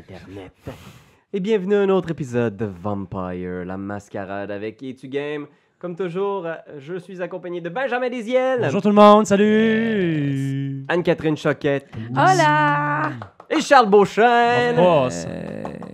[0.00, 0.52] Internet.
[1.32, 5.46] Et bienvenue à un autre épisode de Vampire, la mascarade avec Es-tu Game?
[5.78, 10.86] Comme toujours, euh, je suis accompagné de Benjamin Desiel, Bonjour tout le monde, salut!
[10.88, 13.10] Anne-Catherine Choquette Hola!
[13.50, 14.76] et Charles Beauchesne.
[14.76, 15.26] Course.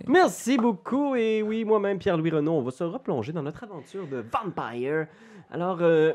[0.07, 1.17] Merci beaucoup.
[1.17, 5.09] Et oui, moi-même, Pierre-Louis Renaud, on va se replonger dans notre aventure de Vampire.
[5.51, 6.13] Alors, euh,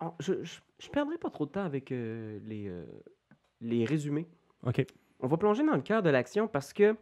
[0.00, 2.84] oh, je ne perdrai pas trop de temps avec euh, les, euh,
[3.60, 4.26] les résumés.
[4.66, 4.86] Ok.
[5.20, 6.96] On va plonger dans le cœur de l'action parce que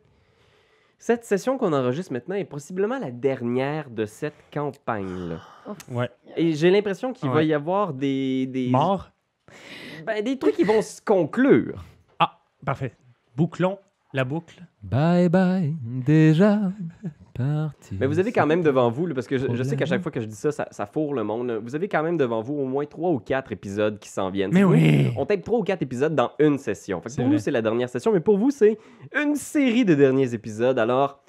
[0.98, 5.40] cette session qu'on enregistre maintenant est possiblement la dernière de cette campagne-là.
[5.90, 6.08] Ouais.
[6.36, 9.10] Et j'ai l'impression qu'il va y avoir des, des, Mort?
[10.06, 11.84] ben, des trucs qui vont se conclure.
[12.20, 12.96] Ah, parfait.
[13.36, 13.78] Bouclons
[14.12, 14.62] la boucle.
[14.82, 16.72] Bye bye, déjà
[17.36, 17.96] parti.
[18.00, 20.02] Mais vous avez quand même devant vous, là, parce que je, je sais qu'à chaque
[20.02, 21.46] fois que je dis ça, ça, ça fourre le monde.
[21.48, 21.58] là.
[21.58, 24.52] Vous avez quand même devant vous au moins trois ou quatre épisodes qui s'en viennent.
[24.52, 25.08] Mais oui!
[25.16, 27.00] On tape trois ou quatre épisodes dans une session.
[27.00, 28.78] Fait que C'est pour nous, c'est la dernière session, mais pour vous, c'est
[29.14, 30.78] une série de derniers épisodes.
[30.78, 31.20] Alors,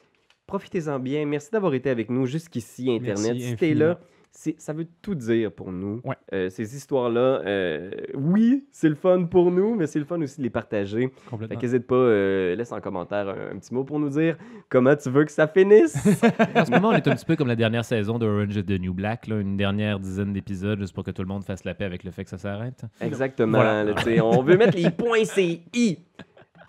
[0.46, 1.26] profitez-en bien.
[1.26, 3.34] Merci d'avoir été avec nous jusqu'ici, Internet.
[3.34, 3.86] Merci si t'es infiniment.
[3.88, 4.00] là,
[4.32, 6.00] ça veut tout dire pour nous.
[6.04, 6.16] Ouais.
[6.34, 10.38] Euh, ces histoires-là, euh, oui, c'est le fun pour nous, mais c'est le fun aussi
[10.38, 11.08] de les partager.
[11.08, 11.60] Fait Complètement.
[11.60, 14.38] qu'hésite pas, euh, laisse en commentaire un, un petit mot pour nous dire
[14.70, 15.96] comment tu veux que ça finisse.
[16.56, 18.64] En ce moment, on est un petit peu comme la dernière saison de Orange is
[18.64, 21.64] the New Black, là, une dernière dizaine d'épisodes juste pour que tout le monde fasse
[21.64, 22.84] la paix avec le fait que ça s'arrête.
[23.02, 23.58] Exactement.
[23.58, 23.84] Voilà.
[23.84, 26.00] là, on veut mettre les points CI.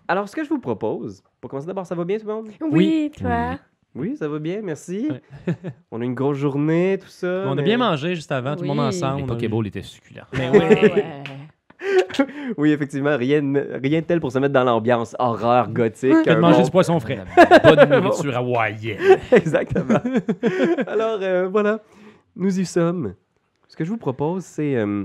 [0.06, 2.48] Alors, ce que je vous propose, pour commencer d'abord, ça va bien tout le monde?
[2.70, 3.50] Oui, toi?
[3.50, 3.56] Oui,
[4.16, 5.08] ça va bien, merci.
[5.10, 5.54] Ouais.
[5.90, 7.44] on a une grosse journée, tout ça.
[7.46, 8.84] On a bien mangé juste avant, tout le monde Oui.
[8.86, 9.22] ensemble.
[9.24, 10.24] A- Pokéballs étaient succulents.
[10.34, 11.02] Mais Ouais, oui.
[12.56, 16.26] Oui, effectivement, rien, de- rien de tel pour se mettre dans l'ambiance horreur gothique.
[16.26, 17.24] Un manger bon- du poisson frais.
[17.36, 19.18] La bonne nourriture hawaïenne.
[19.30, 20.00] Exactement.
[20.88, 21.80] Alors, euh, voilà,
[22.34, 23.14] nous y sommes.
[23.68, 24.74] Ce que je vous propose, c'est...
[24.76, 25.04] euh,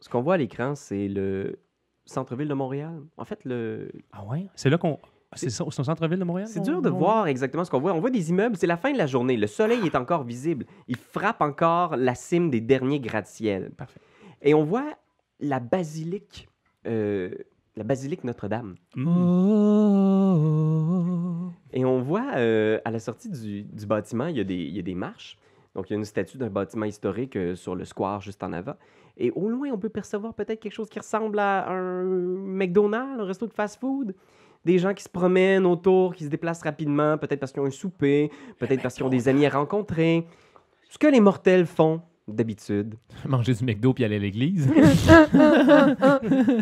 [0.00, 1.58] Ce qu'on voit à l'écran, c'est le
[2.04, 3.00] centre-ville de Montréal.
[3.16, 4.46] En fait, le, Ah ouais?
[4.54, 4.98] C'est là qu'on.
[5.34, 6.48] C'est ça, c'est au centre-ville de Montréal?
[6.48, 7.92] C'est dur de voir exactement ce qu'on voit.
[7.92, 9.36] On voit des immeubles, c'est la fin de la journée.
[9.36, 10.66] Le soleil est encore visible.
[10.88, 13.70] Il frappe encore la cime des derniers gratte-ciel.
[13.70, 14.00] Parfait.
[14.42, 14.94] Et on voit
[15.40, 16.48] la basilique,
[16.86, 17.30] euh,
[17.76, 18.76] la basilique Notre-Dame.
[18.94, 19.04] Mm.
[21.72, 24.76] Et on voit euh, à la sortie du, du bâtiment, il y, a des, il
[24.76, 25.38] y a des marches.
[25.74, 28.52] Donc, il y a une statue d'un bâtiment historique euh, sur le square juste en
[28.52, 28.76] avant.
[29.16, 33.24] Et au loin, on peut percevoir peut-être quelque chose qui ressemble à un McDonald's, un
[33.24, 34.14] resto de fast-food.
[34.64, 37.70] Des gens qui se promènent autour, qui se déplacent rapidement, peut-être parce qu'ils ont un
[37.70, 40.26] souper, peut-être parce qu'ils ont des amis à rencontrer.
[40.88, 42.94] Ce que les mortels font d'habitude.
[43.28, 44.66] Manger du McDo puis aller à l'église.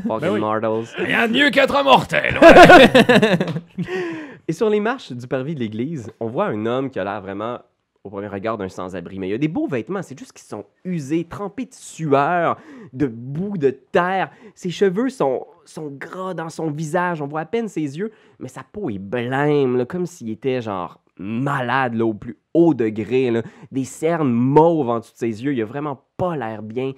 [0.06, 0.40] Fucking oui.
[0.40, 0.84] mortals.
[0.96, 2.38] Rien de mieux qu'être mortel.
[4.48, 7.20] Et sur les marches du parvis de l'église, on voit un homme qui a l'air
[7.20, 7.60] vraiment,
[8.04, 9.18] au premier regard, d'un sans-abri.
[9.18, 12.58] Mais il a des beaux vêtements, c'est juste qu'ils sont usés, trempés de sueur,
[12.92, 14.30] de boue, de terre.
[14.54, 18.48] Ses cheveux sont, sont gras dans son visage, on voit à peine ses yeux, mais
[18.48, 23.30] sa peau est blême, comme s'il était genre malade au plus haut degré.
[23.70, 26.92] Des cernes mauves en dessous de ses yeux, il a vraiment pas l'air bien.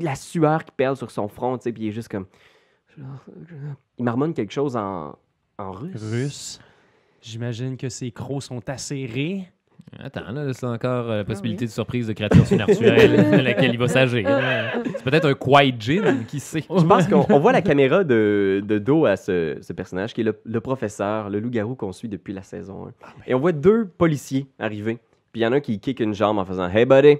[0.00, 2.26] La sueur qui perle sur son front, puis il est juste comme...
[3.98, 5.16] Il marmonne quelque chose en,
[5.58, 6.02] en russe.
[6.10, 6.60] Russe.
[7.20, 9.48] J'imagine que ses crocs sont acérés.
[10.02, 13.78] Attends, là, c'est encore euh, la possibilité de surprise de créatures surnaturelles de laquelle il
[13.78, 14.28] va s'agir.
[14.84, 16.60] C'est peut-être un Quiet Gin, qui sait?
[16.68, 20.22] Je pense qu'on on voit la caméra de, de dos à ce, ce personnage qui
[20.22, 22.92] est le, le professeur, le loup-garou qu'on suit depuis la saison 1.
[23.28, 24.98] Et on voit deux policiers arriver.
[25.32, 27.16] Puis il y en a un qui kick une jambe en faisant Hey buddy!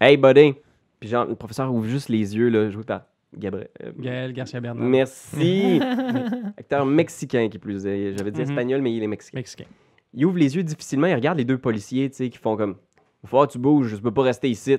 [0.00, 0.54] Hey buddy!
[1.00, 3.02] Puis genre, le professeur ouvre juste les yeux, là, joué par
[3.36, 3.68] Gabriel.
[3.84, 4.84] euh, Gaël Garcia Bernard.
[4.86, 5.80] Merci!
[6.58, 8.16] Acteur mexicain qui plus est.
[8.16, 8.48] J'avais dit Mhm.
[8.50, 9.38] espagnol, mais il est mexicain.
[9.38, 9.64] Mexicain.
[10.14, 12.76] Il ouvre les yeux difficilement, il regarde les deux policiers, tu sais, qui font comme
[13.30, 14.78] que tu bouges, je peux pas rester ici.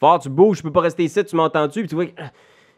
[0.00, 1.80] Que tu bouges, je peux pas rester ici, tu m'entends-tu?
[1.80, 2.30] Puis tu vois, ah,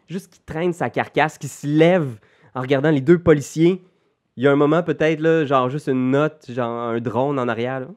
[0.07, 2.19] juste qu'il traîne sa carcasse, qui se lève
[2.55, 3.83] en regardant les deux policiers.
[4.37, 7.47] Il y a un moment, peut-être, là, genre juste une note, genre un drone en
[7.47, 7.87] arrière.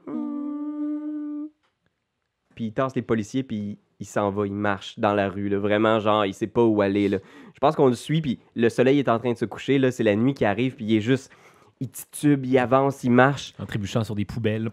[2.55, 5.59] Puis il tasse les policiers, puis il, s'en va, il marche dans la rue, là,
[5.59, 7.09] vraiment, genre, il sait pas où aller.
[7.09, 9.91] Je pense qu'on le suit, puis le soleil est en train de se coucher, là,
[9.91, 11.33] c'est la nuit qui arrive, puis il est juste.
[11.81, 13.53] Il titube, il avance, il marche.
[13.59, 14.71] En trébuchant sur des poubelles.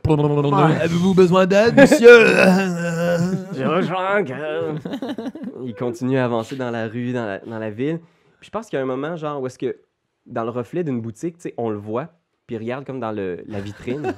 [0.81, 2.27] Avez-vous besoin d'aide, monsieur?
[3.53, 4.23] Je rejoins.
[4.23, 7.99] que- Il continue à avancer dans la rue, dans la, dans la ville.
[8.39, 9.75] Puis je pense qu'il y a un moment, genre, où est-ce que,
[10.25, 12.09] dans le reflet d'une boutique, tu sais, on le voit,
[12.47, 14.13] puis il regarde comme dans le, la vitrine.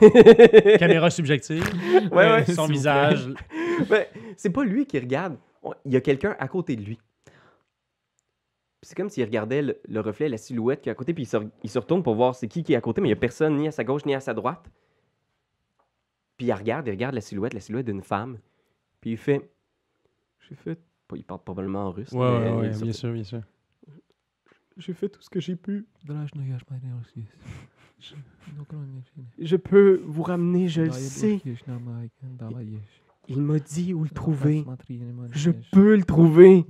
[0.78, 1.64] Caméra subjective.
[2.12, 3.28] Ouais, ouais, Son s'il vous visage.
[3.90, 5.36] Mais c'est pas lui qui regarde.
[5.62, 6.98] On- Il y a quelqu'un à côté de lui.
[8.80, 11.24] Puis C'est comme s'il regardait le, le reflet, la silhouette qui est à côté, puis
[11.24, 13.08] il se, re- il se retourne pour voir c'est qui qui est à côté, mais
[13.08, 14.70] il n'y a personne ni à sa gauche ni à sa droite.
[16.36, 18.38] Puis il regarde, il regarde la silhouette, la silhouette d'une femme.
[19.00, 19.50] Puis il fait.
[20.48, 20.78] J'ai fait.
[21.14, 22.12] Il parle probablement en russe.
[22.12, 23.42] Ouais, mais ouais, bien sûr, bien sûr.
[24.76, 25.86] j'ai fait tout ce que j'ai pu.
[29.40, 31.40] Je peux vous ramener, je le sais.
[33.26, 34.62] Il m'a dit où le trouver.
[35.32, 36.64] Je peux le trouver.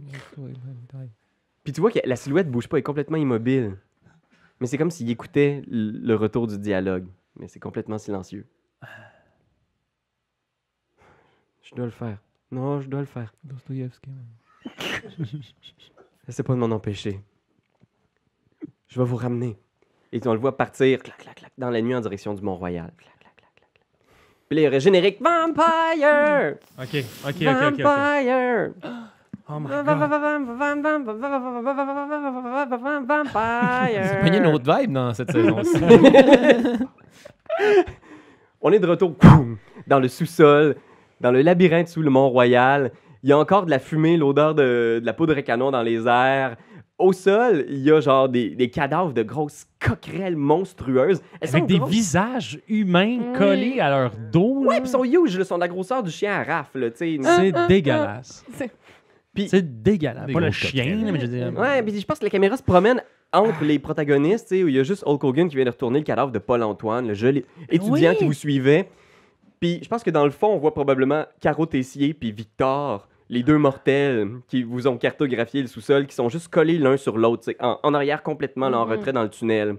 [1.69, 3.77] Puis tu vois que la silhouette bouge pas, elle est complètement immobile.
[4.59, 7.07] Mais c'est comme s'il écoutait le retour du dialogue.
[7.37, 8.47] Mais c'est complètement silencieux.
[11.61, 12.17] Je dois le faire.
[12.51, 13.35] Non, je dois le faire.
[16.27, 17.21] Essaie pas de m'en empêcher.
[18.87, 19.59] Je vais vous ramener.
[20.13, 22.91] Et on le voit partir, clac, clac, clac, dans la nuit en direction du Mont-Royal.
[22.97, 23.87] Clac, clac, clac, clac, clac.
[24.49, 26.57] Puis là, il y aurait générique Vampire!
[26.79, 27.75] Ok, ok, ok, ok.
[27.75, 27.81] ok.
[27.83, 28.73] Vampire!
[29.51, 29.87] Oh my god.
[34.35, 35.81] Une autre vibe dans cette saison-ci.
[38.61, 39.15] On est de retour
[39.87, 40.77] dans le sous-sol,
[41.21, 42.91] dans le labyrinthe sous le Mont-Royal.
[43.23, 45.83] Il y a encore de la fumée, l'odeur de, de la poudre à canon dans
[45.83, 46.57] les airs.
[46.99, 51.21] Au sol, il y a genre des, des cadavres de grosses coquerelles monstrueuses.
[51.41, 51.91] Elles Avec sont des grosses.
[51.91, 53.39] visages humains Oui.
[53.39, 54.65] collés à leur dos.
[54.67, 57.19] Ouais, puis ils sont huge, ils sont de la grosseur du chien à sais.
[57.23, 58.45] C'est dégueulasse.
[59.39, 60.33] C'est- Puis- C'est dégueulasse.
[60.33, 61.53] Pas le chien, mais je veux dire.
[61.59, 63.03] Ouais, puis je pense que la caméra se promène
[63.33, 65.71] entre les protagonistes, tu sais, où il y a juste Hulk Hogan qui vient de
[65.71, 68.17] retourner le cadavre de Paul-Antoine, le joli étudiant Oui.
[68.17, 68.89] qui vous suivait.
[69.61, 73.43] Puis je pense que dans le fond, on voit probablement Caro Tessier puis Victor, les
[73.43, 77.43] deux mortels qui vous ont cartographié le sous-sol, qui sont juste collés l'un sur l'autre,
[77.45, 78.93] tu sais, en, en arrière complètement, là, en Mhm.
[78.93, 79.77] retrait dans le tunnel.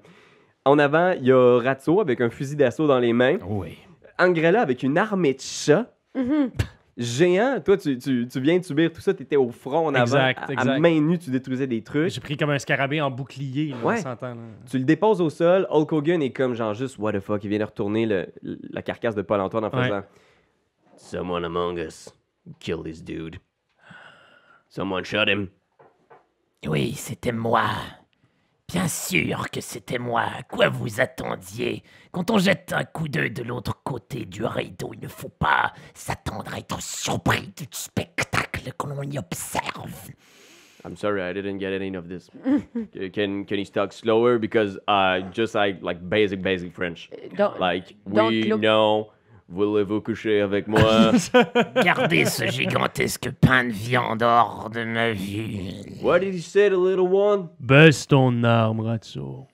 [0.65, 3.37] En avant, il y a Ratso avec un fusil d'assaut dans les mains.
[3.47, 3.77] oui.
[4.21, 5.89] Angrella avec une armée de chats.
[6.13, 6.51] Mhm.
[7.01, 9.95] Géant, toi, tu, tu, tu viens de subir tout ça, tu étais au front en
[9.95, 10.01] avant.
[10.01, 10.79] Exact, à- à, exact.
[10.79, 12.09] main nue, tu détruisais des trucs.
[12.11, 13.67] J'ai pris comme un scarabée en bouclier.
[13.69, 13.95] Là, Ouais.
[13.99, 14.41] on s'entend, là.
[14.69, 17.49] Tu le déposes au sol, Hulk Hogan est comme genre juste what the fuck, il
[17.49, 19.83] vient de retourner le- la carcasse de Paul Antoine en Ouais.
[19.83, 20.01] faisant
[20.97, 22.13] Someone among us
[22.59, 23.37] killed this dude.
[24.67, 25.47] Someone shot him.
[26.67, 27.63] Oui, c'était moi.
[28.71, 30.21] Bien sûr que c'était moi.
[30.21, 31.81] À quoi vous attendiez?
[32.11, 35.73] Quand on jette un coup d'œil de l'autre côté du rideau, il ne faut pas
[35.95, 40.11] s'attendre à être surpris du spectacle que l'on y observe.
[40.85, 42.29] I'm sorry, I didn't get any of this.
[43.13, 44.37] can can he talk slower?
[44.39, 47.09] Because I just like like basic basic French.
[47.35, 49.11] Don't- Like Don't we look- know.
[49.51, 51.11] Voulez-vous coucher avec moi?
[51.83, 55.71] Gardez ce gigantesque pain de viande hors de ma vue.
[56.03, 57.49] What did he say, the little one?
[57.59, 59.47] Baisse ton arme, Ratso.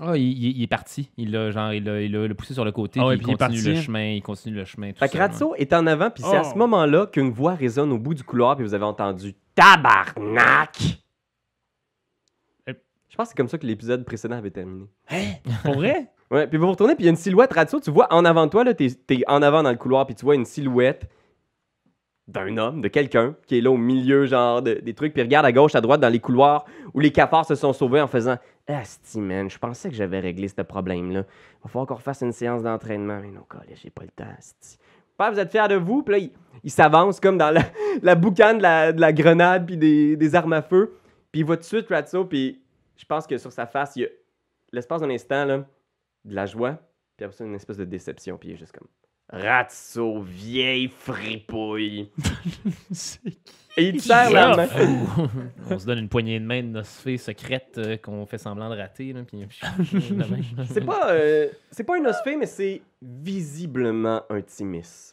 [0.00, 1.10] Ah, il, il- il est parti.
[1.16, 3.00] Il l'a genre, il l'a, il il l'a poussé sur le côté.
[3.00, 3.74] Ouais, puis puis il continue parti.
[3.76, 4.04] le chemin.
[4.12, 4.92] Il continue le chemin.
[4.92, 6.50] Tout Fait que Ratso est en avant, puis c'est à Oh.
[6.52, 10.78] ce moment-là qu'une voix résonne au bout du couloir, puis vous avez entendu Tabarnak!
[12.68, 12.74] Euh.
[13.08, 14.84] Je pense que c'est comme ça que l'épisode précédent avait terminé.
[15.64, 16.10] Pour vrai?
[16.30, 18.44] Ouais, puis vous retournez, puis il y a une silhouette Ratso, tu vois en avant
[18.46, 21.08] de toi, là, t'es, t'es en avant dans le couloir, puis tu vois une silhouette
[22.26, 25.46] d'un homme, de quelqu'un, qui est là au milieu, genre, de- des trucs, puis regarde
[25.46, 28.36] à gauche, à droite, dans les couloirs, où les cafards se sont sauvés en faisant
[28.66, 31.22] «Asti, man, je pensais que j'avais réglé ce problème-là.
[31.64, 33.18] Va falloir qu'on refasse une séance d'entraînement.
[33.22, 34.76] Mais non, collège, j'ai pas le temps, asti.
[35.16, 36.02] Père, vous êtes fiers de vous?
[36.02, 36.30] Puis là, il,
[36.62, 37.62] il s'avance comme dans la,
[38.02, 40.98] la boucane de la, de la grenade, puis des, des armes à feu.
[41.32, 42.60] Puis il voit tout de suite Ratso, puis
[42.96, 44.08] je pense que sur sa face, il y a
[44.72, 45.64] l'espace d'un instant, là,
[46.24, 46.80] de la joie,
[47.16, 48.88] puis après ça, une espèce de déception, puis il est juste comme
[49.30, 52.10] Ratso, vieille fripouille.
[53.76, 54.68] Et il te serre la main.
[55.70, 58.70] On se donne une poignée de main de notre fée secrète euh, qu'on fait semblant
[58.70, 59.12] de rater.
[59.12, 59.46] Là, puis,
[60.68, 65.12] C'est pas, euh, c'est pas un ospé, mais c'est visiblement un timis.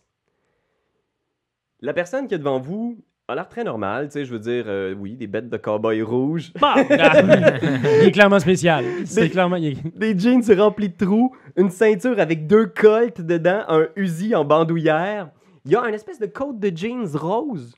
[1.81, 2.97] La personne qui est devant vous
[3.27, 6.01] a l'air très normale, tu sais, je veux dire, euh, oui, des bêtes de cow-boy
[6.03, 6.75] rouges, Bah!
[6.77, 8.85] il est clairement spécial.
[9.05, 9.55] C'est Des- clairement.
[9.55, 14.35] il est- des jeans remplis de trous, une ceinture avec deux colts dedans, un Uzi
[14.35, 15.29] en bandoulière.
[15.65, 17.73] Il y a une espèce de côte de jeans rose.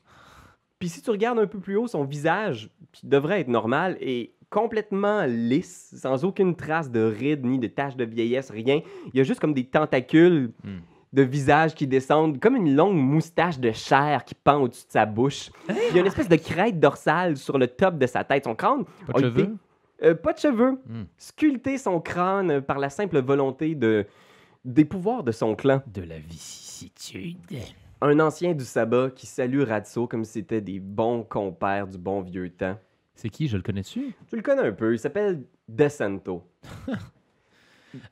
[0.78, 4.32] Puis si tu regardes un peu plus haut, son visage, qui devrait être normal, est
[4.50, 8.80] complètement lisse, sans aucune trace de rides ni de taches de vieillesse, rien.
[9.12, 10.78] Il y a juste comme des tentacules Hmm.
[11.18, 15.04] De visage qui descendent, comme une longue moustache de chair qui pend au-dessus de sa
[15.04, 15.50] bouche.
[15.68, 18.44] Il y a une espèce de crête dorsale sur le top de sa tête.
[18.44, 19.56] Son crâne Pas a de été- cheveux.
[20.04, 20.80] euh, pas de cheveux.
[20.86, 21.02] Hmm.
[21.16, 24.06] Sculpter son crâne euh, par la simple volonté de
[24.64, 25.82] des pouvoirs de son clan.
[25.92, 27.38] De la vicissitude.
[28.00, 32.20] Un ancien du sabbat qui salue Ratso comme si c'était des bons compères du bon
[32.20, 32.78] vieux temps.
[33.16, 33.48] C'est qui?
[33.48, 34.14] Je le connais-tu?
[34.28, 36.44] Tu le connais un peu, il s'appelle Desanto.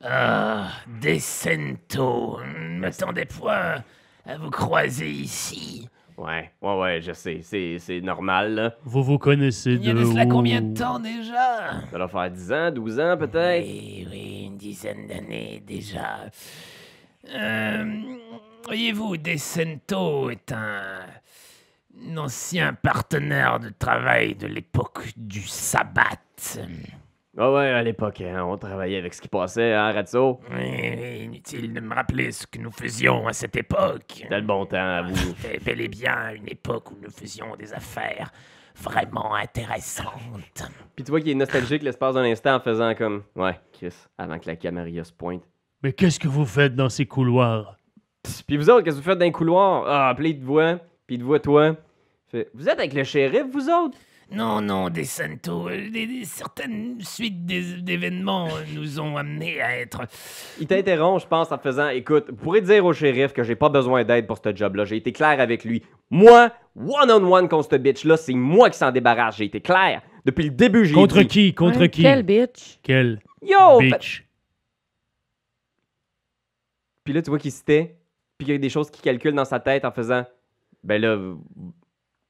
[0.03, 0.67] Ah,
[1.01, 2.39] Decento.
[2.43, 3.83] Ne m'attendais point
[4.25, 5.87] à vous croiser ici.
[6.17, 8.73] Ouais, ouais, ouais, je sais, c'est, c'est normal, là.
[8.83, 10.29] Vous vous connaissez Il y a de cela où?
[10.29, 11.81] combien de temps déjà?
[11.91, 13.63] Ça doit faire 10 ans, 12 ans peut-être.
[13.67, 16.25] Oui, oui, une dizaine d'années déjà.
[17.29, 18.01] Euh,
[18.65, 21.01] Voyez-vous, Decento est un,
[22.09, 26.17] un ancien partenaire de travail de l'époque du sabbat.
[27.39, 30.39] Ah ouais, à l'époque, hein, on travaillait avec ce qui passait, hein, Ratso?
[30.51, 34.05] Oui, inutile de me rappeler ce que nous faisions à cette époque.
[34.23, 35.15] C'était le bon temps, à vous.
[35.15, 38.31] C'était bel et bien une époque où nous faisions des affaires
[38.81, 40.65] vraiment intéressantes.
[40.95, 44.39] Puis tu vois qu'il est nostalgique l'espace d'un instant en faisant comme Ouais, Chris, avant
[44.39, 45.43] que la caméra se pointe.
[45.83, 47.77] Mais qu'est-ce que vous faites dans ces couloirs?
[48.47, 49.83] Puis vous autres, qu'est-ce que vous faites dans les couloirs?
[49.87, 51.75] Ah, puis il te voit, puis il te voit toi.
[52.29, 53.95] Fait, vous êtes avec le shérif, vous autres?
[54.29, 59.61] Non, non, des Santo, euh, des, des- certaines suites des- d'événements euh, nous ont amenés
[59.61, 60.01] à être.
[60.59, 63.69] Il t'interrompt, je pense, en faisant Écoute, vous pourrez dire au shérif que j'ai pas
[63.69, 64.83] besoin d'aide pour ce job-là.
[64.83, 65.81] J'ai été clair avec lui.
[66.09, 69.37] Moi, one-on-one contre cette bitch-là, c'est moi qui s'en débarrasse.
[69.37, 70.01] J'ai été clair.
[70.25, 71.27] Depuis le début, j'ai Contre dit.
[71.27, 71.53] qui?
[71.53, 72.01] Contre Ouais, qui?
[72.01, 72.79] Quel bitch?
[72.83, 73.79] Quel Yo!
[73.79, 74.25] fait- bitch?
[77.05, 77.95] Puis là, tu vois qu'il se tait,
[78.37, 80.25] puis qu'il y a des choses qu'il calcule dans sa tête en faisant
[80.83, 81.17] Ben là,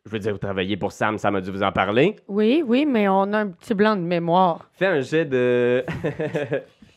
[0.08, 2.16] je veux dire, vous travaillez pour Sam, Sam a dû vous en parler.
[2.28, 4.70] Oui, oui, mais on a un petit blanc de mémoire.
[4.74, 5.84] Fais un jet de.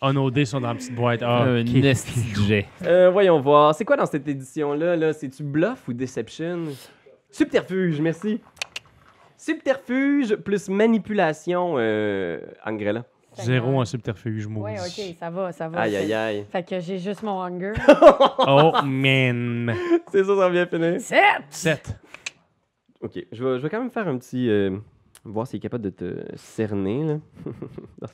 [0.03, 1.21] Ah, nos dés sont dans la petite boîte.
[1.23, 2.67] Ah, un jet.
[2.87, 3.75] Euh, voyons voir.
[3.75, 4.97] C'est quoi dans cette édition-là?
[4.97, 5.13] Là?
[5.13, 6.69] C'est-tu bluff ou deception?
[7.31, 8.41] Subterfuge, merci.
[9.37, 13.05] Subterfuge plus manipulation, euh, Angrella.
[13.35, 14.71] Zéro en subterfuge, moi.
[14.71, 15.81] Oui, ok, ça va, ça va.
[15.81, 16.47] Aïe, aïe, aïe.
[16.51, 17.73] Fait que j'ai juste mon hunger.
[18.47, 19.75] Oh, man.
[20.11, 21.01] C'est ça, ça vient finir.
[21.01, 21.21] Sept!
[21.51, 22.00] 7.
[23.01, 24.49] Ok, je vais, quand même faire un petit.
[24.49, 24.77] euh,
[25.25, 27.19] voir s'il est capable de te cerner, là.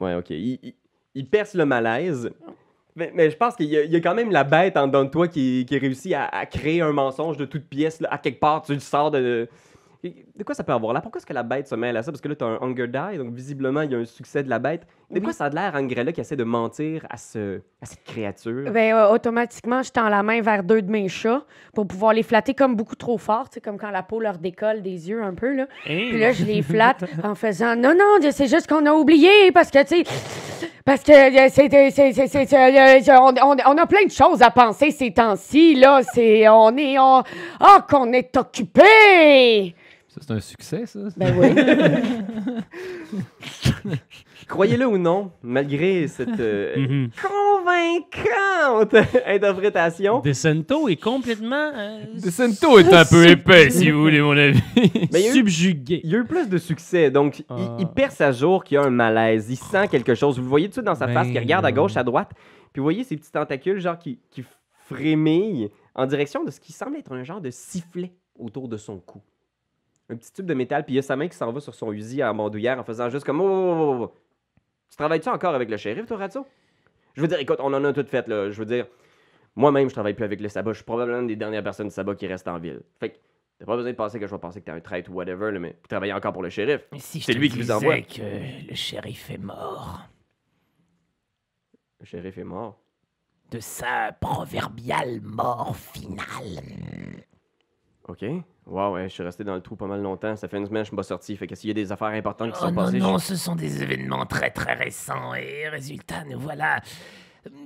[0.00, 0.30] Ouais, ok.
[0.30, 2.30] Il, perce le malaise.
[2.96, 5.66] Mais, je pense qu'il y, a- quand même la bête en dedans de toi qui,
[5.70, 8.00] réussit à, à créer un mensonge de toute pièce.
[8.00, 8.08] là.
[8.12, 9.48] À quelque part, tu le sors de.
[10.36, 11.00] De quoi ça peut avoir là?
[11.00, 12.12] Pourquoi est-ce que la bête se mêle à ça?
[12.12, 14.42] Parce que là, tu as un Hunger Die, donc visiblement, il y a un succès
[14.42, 14.82] de la bête.
[15.10, 15.34] De quoi Oui.
[15.34, 18.70] ça a l'air, Angrella, qui essaie de mentir à, ce, à cette créature?
[18.72, 21.44] Ben, euh, automatiquement, je tends la main vers deux de mes chats
[21.74, 24.38] pour pouvoir les flatter comme beaucoup trop fort, tu sais, comme quand la peau leur
[24.38, 25.66] décolle des yeux un peu, là.
[25.84, 29.70] Puis là, je les flatte en faisant non, non, c'est juste qu'on a oublié parce
[29.70, 33.56] que, tu sais, parce que euh, c'est, c'est, c'est, c'est, c'est- c'est- euh, on, on-
[33.72, 36.00] on a plein de choses à penser ces temps-ci, là.
[36.14, 37.22] C'est, on est, on,
[37.60, 39.74] oh, qu'on est occupé!
[40.14, 41.00] Ça, c'est un succès, ça?
[41.16, 41.48] Ben oui.
[44.48, 47.10] Croyez-le ou non, malgré cette euh, Mhm.
[47.20, 48.94] convaincante
[49.26, 54.60] interprétation, Decento est complètement euh, Decento est un peu épais, si vous voulez, mon avis.
[55.12, 56.00] Mais il y a eu- subjugué.
[56.04, 57.10] il y a eu plus de succès.
[57.10, 57.76] Donc, il- Ah.
[57.80, 59.46] il, perce à jour qu'il y a un malaise.
[59.50, 60.36] Il sent quelque chose.
[60.36, 62.04] Vous le voyez tout de suite dans sa Ben face, qui regarde à gauche, à
[62.04, 62.30] droite.
[62.72, 64.44] Puis vous voyez ces petits tentacules, genre, qui, qui
[64.86, 68.98] frémillent en direction de ce qui semble être un genre de sifflet autour de son
[68.98, 69.20] cou.
[70.10, 71.74] Un petit tube de métal, puis il y a sa main qui s'en va sur
[71.74, 74.14] son fusil à bandoulière en faisant juste comme oh, oh, oh, oh.
[74.90, 76.46] Tu travailles-tu encore avec le shérif, toi, Ratso?
[77.14, 78.50] Je veux dire, écoute, on en a tout fait, là.
[78.50, 78.86] Je veux dire,
[79.56, 80.72] moi-même, je travaille plus avec le sabbat.
[80.72, 82.82] Je suis probablement une des dernières personnes du sabbat qui reste en ville.
[83.00, 83.16] Fait que
[83.58, 85.50] t'as pas besoin de penser que je vais penser que t'es un traître ou whatever,
[85.52, 86.86] là, mais vous travaillez encore pour le shérif.
[86.98, 88.00] Si C'est lui qui vous envoie.
[88.02, 88.20] que
[88.68, 90.00] le shérif est mort
[92.00, 92.78] Le shérif est mort.
[93.50, 96.62] de sa proverbiale mort finale.
[98.08, 98.24] OK.
[98.66, 100.34] Wow, ouais, je suis resté dans le trou pas mal longtemps.
[100.36, 101.36] Ça fait une semaine que je suis pas sorti.
[101.36, 102.98] Fait que s'il y a des affaires importantes qui Oh sont non, passées...
[102.98, 106.80] non, je- ce sont des événements très très récents et résultat, nous voilà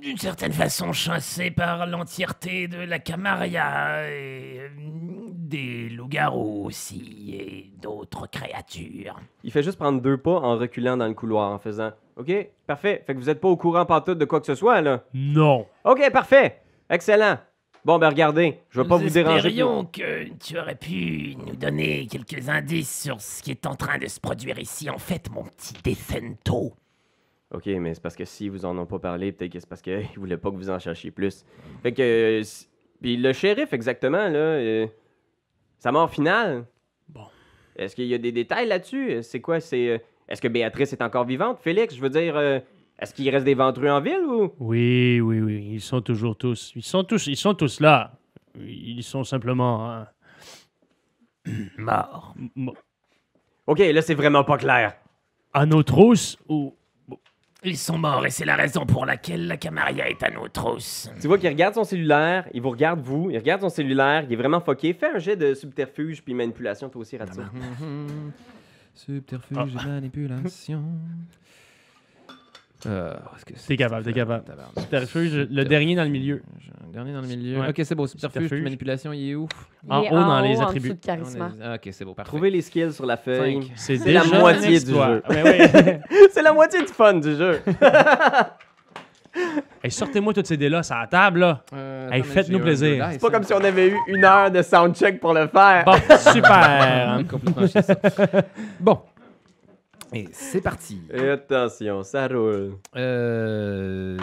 [0.01, 4.67] d'une certaine façon chassés par l'entièreté de la Camarilla et euh,
[5.31, 9.17] des loups-garous aussi et d'autres créatures.
[9.45, 12.29] Il fait juste prendre deux pas en reculant dans le couloir, en faisant OK,
[12.67, 13.01] parfait.
[13.07, 15.01] Fait que vous êtes pas au courant pantoute de quoi que ce soit, là?
[15.13, 15.65] Non.
[15.85, 16.59] OK, parfait.
[16.89, 17.37] Excellent.
[17.85, 19.47] Bon, ben regardez, je vais pas nous vous déranger.
[19.47, 23.97] espérions que tu aurais pu nous donner quelques indices sur ce qui est en train
[23.97, 24.89] de se produire ici.
[24.89, 26.73] En fait, mon petit Decento.
[27.51, 29.81] OK, mais c'est parce que s'ils vous en ont pas parlé, peut-être que c'est parce
[29.81, 31.45] qu'ils voulaient pas que vous en cherchiez plus.
[31.81, 32.01] Fait que.
[32.01, 32.67] euh, si-
[33.01, 34.37] Puis le shérif, exactement, là.
[34.37, 34.85] euh,
[35.79, 36.65] sa mort finale.
[37.07, 37.25] Bon.
[37.77, 39.23] Est-ce qu'il y a des détails là-dessus?
[39.23, 39.59] C'est quoi?
[39.61, 39.87] C'est.
[39.89, 41.59] euh, Est-ce que Béatrice est encore vivante?
[41.61, 42.35] Félix, je veux dire.
[42.35, 42.59] euh,
[43.01, 44.53] Est-ce qu'il reste des ventrus en ville ou?
[44.59, 45.69] Oui, oui, oui.
[45.73, 46.73] Ils sont toujours tous.
[46.75, 48.11] Ils sont tous, ils sont tous là.
[48.59, 49.89] Ils sont simplement.
[49.89, 50.07] hein,
[51.77, 52.33] Mort.
[52.57, 52.71] m-
[53.67, 54.95] OK, là, c'est vraiment pas clair.
[55.53, 56.75] à nos trousses ou.
[57.63, 61.11] Ils sont morts et c'est la raison pour laquelle la Camarilla est à nos trousses.
[61.19, 64.31] Tu vois qu'il regarde son cellulaire, il vous regarde vous, il regarde son cellulaire, il
[64.31, 64.93] est vraiment foqué.
[64.93, 67.41] Fais un jet de subterfuge puis manipulation, toi aussi, Ratso.
[68.95, 69.83] Subterfuge Ah.
[69.83, 70.83] et manipulation.
[72.85, 73.13] Euh,
[73.55, 74.43] c'est- T'es capable, t'es capable.
[74.77, 76.41] Subterfuge, le dernier dans le milieu.
[76.87, 77.59] Un Dernier dans le milieu.
[77.59, 77.69] Ouais.
[77.69, 78.07] Ok, c'est beau.
[78.07, 78.63] Subterfuge, Subterfuge.
[78.63, 79.47] manipulation, il est où?
[79.89, 80.93] En haut dans les en attributs.
[80.95, 82.13] dessous de Ok, c'est beau.
[82.13, 82.29] Parfait.
[82.29, 83.71] Trouvez les skills sur la feuille.
[83.75, 85.23] C'est C'est la moitié du jeu.
[86.31, 87.61] C'est la moitié du fun du jeu.
[89.83, 91.61] Hey, sortez-moi toutes ces dés-là, c'est à la table, là.
[91.73, 93.07] Euh, Hey, faites-nous plaisir.
[93.11, 93.45] C'est pas comme hein.
[93.45, 95.85] si on avait eu une heure de soundcheck pour le faire.
[95.85, 95.93] Bon,
[96.33, 97.19] super.
[98.79, 98.99] Bon.
[100.13, 101.01] Et c'est parti.
[101.13, 102.73] Et attention, ça roule.
[102.95, 104.17] Euh,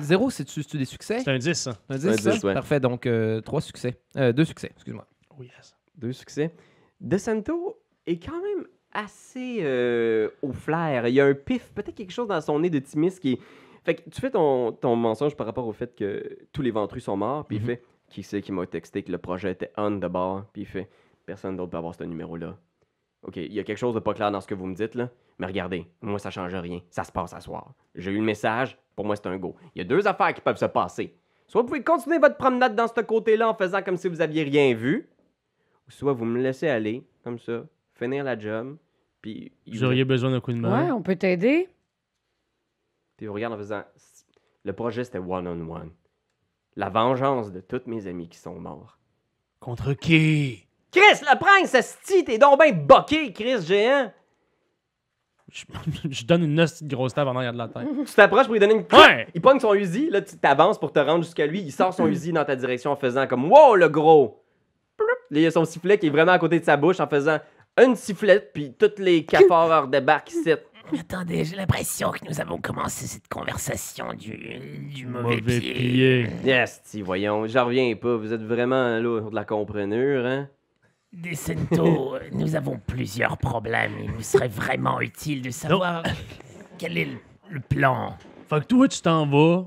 [0.00, 1.20] zéro, c'est-tu des succès?
[1.20, 1.72] C'est un 10, ça.
[1.88, 2.30] Un un 10, ça?
[2.32, 2.54] 10, ouais.
[2.54, 3.98] Parfait, donc euh, trois succès.
[4.16, 5.06] Euh, deux succès, excuse-moi.
[5.36, 5.76] Oh yes.
[5.96, 6.54] Deux succès.
[7.00, 11.08] DeSanto est quand même assez euh, au flair.
[11.08, 13.38] Il y a un pif, peut-être quelque chose dans son nez de Timis qui est.
[13.84, 17.02] Fait que tu fais ton, ton mensonge par rapport au fait que tous les ventrus
[17.02, 17.62] sont morts, puis Mhm.
[17.62, 20.62] il fait Qui c'est qui m'a texté que le projet était on de bord, puis
[20.62, 20.88] il fait
[21.26, 22.56] Personne d'autre peut avoir ce numéro-là.
[23.22, 24.94] Ok, il y a quelque chose de pas clair dans ce que vous me dites,
[24.96, 26.80] là, mais regardez, moi ça change rien.
[26.90, 27.74] Ça se passe à soir.
[27.94, 29.54] J'ai eu le message, pour moi c'est un go.
[29.74, 31.16] Il y a deux affaires qui peuvent se passer.
[31.46, 34.42] Soit vous pouvez continuer votre promenade dans ce côté-là en faisant comme si vous aviez
[34.42, 35.08] rien vu,
[35.86, 37.64] ou soit vous me laissez aller, comme ça,
[37.94, 38.76] finir la job,
[39.20, 40.86] puis Vous auriez besoin d'un coup de main.
[40.86, 41.68] Ouais, on peut t'aider.
[43.16, 43.84] puis vous regarde en faisant
[44.64, 45.90] Le projet c'était one-on-one.
[46.74, 48.98] La vengeance de tous mes amis qui sont morts.
[49.60, 50.66] Contre qui?
[50.92, 54.12] Chris, le prince, esti, t'es donc ben boqué, Chris géant!
[55.50, 55.64] Je,
[56.10, 57.86] je donne une hostie de grosse table en arrière de la tête.
[58.06, 59.26] Tu t'approches pour lui donner une Ouais!
[59.34, 61.60] Il pogne son Uzi, là, tu t'avances pour te rendre jusqu'à lui.
[61.60, 64.42] Il sort son Uzi dans ta direction en faisant comme Wow, le gros!
[64.96, 65.06] Ploup.
[65.30, 67.06] Là, il y a son sifflet qui est vraiment à côté de sa bouche en
[67.06, 67.38] faisant
[67.82, 70.52] une sifflette, puis tous les cafards débarquent ici.
[70.98, 74.36] Attendez, j'ai l'impression que nous avons commencé cette conversation du,
[74.94, 75.72] du mauvais, Mauvais pied.
[75.72, 76.26] pied.
[76.44, 78.16] Yes, ti, voyons, j'en reviens pas.
[78.16, 80.48] Vous êtes vraiment là de la comprenure, hein?
[81.12, 83.92] Decento, nous avons plusieurs problèmes.
[84.02, 86.02] Il nous serait vraiment utile de savoir
[86.78, 87.18] quel est le,
[87.50, 88.16] le plan.
[88.48, 89.66] Fait que toi, tu t'en vas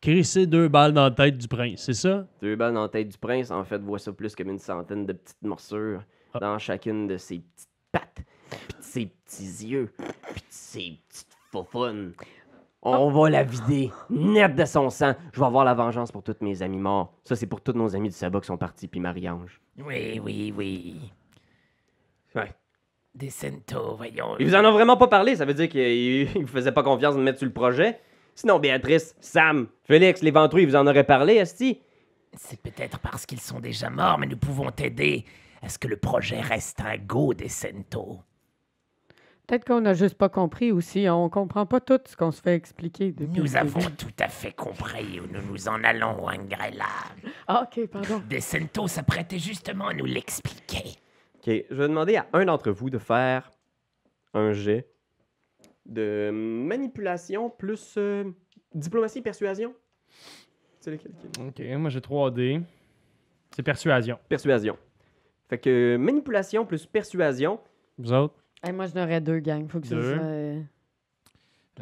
[0.00, 2.26] crisser deux balles dans la tête du prince, c'est ça?
[2.40, 5.04] Deux balles dans la tête du prince, en fait, vois ça plus comme une centaine
[5.06, 6.02] de petites morsures
[6.34, 6.38] Ah.
[6.40, 11.36] dans chacune de ses petites pattes, puis de ses petits yeux, puis de ses petites
[11.52, 12.12] faufounes.
[12.84, 15.14] On va la vider, net de son sang.
[15.32, 17.14] Je vais avoir la vengeance pour tous mes amis morts.
[17.22, 19.60] Ça, c'est pour tous nos amis du sabbat qui sont partis, puis Marie-Ange.
[19.78, 20.96] Oui, oui, oui.
[22.34, 22.52] Ouais.
[23.14, 24.36] Decento, voyons.
[24.40, 25.82] Ils vous en ont vraiment pas parlé, ça veut dire qu'ils
[26.34, 28.00] ils vous faisaient pas confiance de me mettre sur le projet?
[28.34, 31.78] Sinon, Béatrice, Sam, Félix, les Ventrus, ils vous en auraient parlé, Esti?
[32.34, 35.24] C'est peut-être parce qu'ils sont déjà morts, mais nous pouvons t'aider
[35.60, 38.20] à ce que le projet reste un go, Decento.
[39.46, 41.06] Peut-être qu'on n'a juste pas compris aussi.
[41.08, 43.12] On comprend pas tout ce qu'on se fait expliquer.
[43.12, 43.56] depuis Nous début.
[43.56, 46.86] avons tout à fait compris où nous nous en allons, Angrella.
[47.48, 48.22] Ah, ok, pardon.
[48.30, 50.94] Decento s'apprêtait justement à nous l'expliquer.
[51.36, 53.50] Ok, je vais demander à un d'entre vous de faire
[54.32, 54.88] un jet
[55.84, 58.24] de manipulation plus euh,
[58.72, 59.74] diplomatie et persuasion.
[60.78, 62.62] C'est lequel Ok, moi j'ai 3D.
[63.54, 64.18] C'est persuasion.
[64.28, 64.78] Persuasion.
[65.48, 67.60] Fait que manipulation plus persuasion.
[67.98, 68.41] Vous autres?
[68.62, 69.68] Hey, moi, je n'aurais deux gangs.
[69.68, 70.14] Faut que ça Deux?
[70.14, 70.22] soit.
[70.22, 70.60] euh,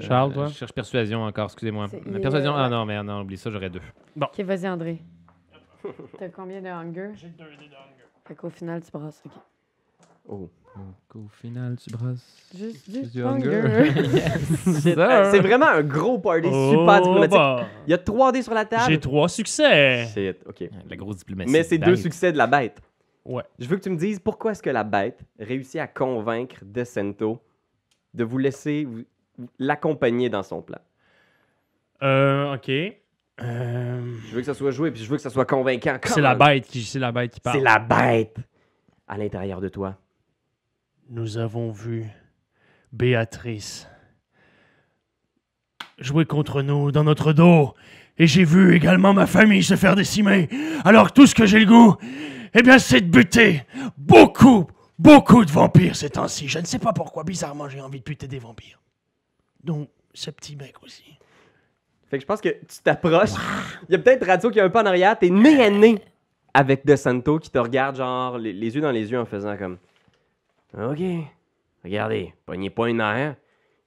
[0.00, 0.46] Charles, toi?
[0.46, 1.88] Je cherche persuasion encore, excusez-moi.
[1.90, 3.80] C'est- persuasion, euh, ah non, mais non, oublie ça, j'aurais deux.
[4.20, 5.02] Ok, vas-y, André.
[6.18, 7.10] T'as combien de hunger?
[7.16, 8.04] J'ai deux dés d'hunger.
[8.26, 9.22] Fait qu'au final, tu brasses.
[9.26, 9.32] Ok.
[10.28, 10.48] Oh.
[11.16, 12.24] Au final, tu brasses.
[12.56, 13.90] Juste Juste du hunger.
[14.80, 17.30] C'est Euh, C'est vraiment un gros party super diplomatique.
[17.36, 18.84] bah, Il y a 3 dés sur la table.
[18.88, 20.06] J'ai trois succès.
[20.06, 20.70] Shit, ok.
[20.88, 21.50] La grosse diplomatie.
[21.50, 22.80] Mais c'est deux succès de la bête.
[23.24, 23.42] Ouais.
[23.58, 27.40] Je veux que tu me dises pourquoi est-ce que la bête réussit à convaincre Decento
[28.14, 28.86] de vous laisser
[29.58, 30.78] l'accompagner dans son plan?
[32.02, 32.68] Euh, ok.
[33.42, 35.98] Euh, Je veux que ça soit joué, puis je veux que ça soit convaincant.
[36.04, 37.56] c'est la bête qui, c'est la bête qui parle.
[37.56, 38.36] C'est la bête
[39.06, 39.96] à l'intérieur de toi.
[41.08, 42.06] Nous avons vu
[42.92, 43.88] Béatrice
[45.98, 47.74] jouer contre nous dans notre dos.
[48.18, 50.48] Et j'ai vu également ma famille se faire décimer.
[50.84, 51.96] Alors tout ce que j'ai le goût,
[52.54, 53.64] eh bien, c'est de buter
[53.96, 54.66] beaucoup,
[54.98, 56.48] beaucoup de vampires ces temps-ci.
[56.48, 58.80] Je ne sais pas pourquoi, bizarrement, j'ai envie de buter des vampires.
[59.62, 61.04] Donc, ce petit mec aussi.
[62.08, 63.30] Fait que je pense que tu t'approches.
[63.88, 65.16] Il y a peut-être Radio qui est un peu en arrière.
[65.18, 66.02] T'es nez à nez
[66.52, 69.78] avec DeSanto qui te regarde, genre, les, les yeux dans les yeux en faisant comme.
[70.76, 71.00] Ok.
[71.84, 73.36] Regardez, pognez pas une air.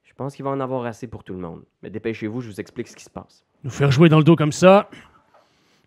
[0.02, 1.64] Je pense qu'il va en avoir assez pour tout le monde.
[1.82, 3.44] Mais dépêchez-vous, je vous explique ce qui se passe.
[3.62, 4.88] Nous faire jouer dans le dos comme ça,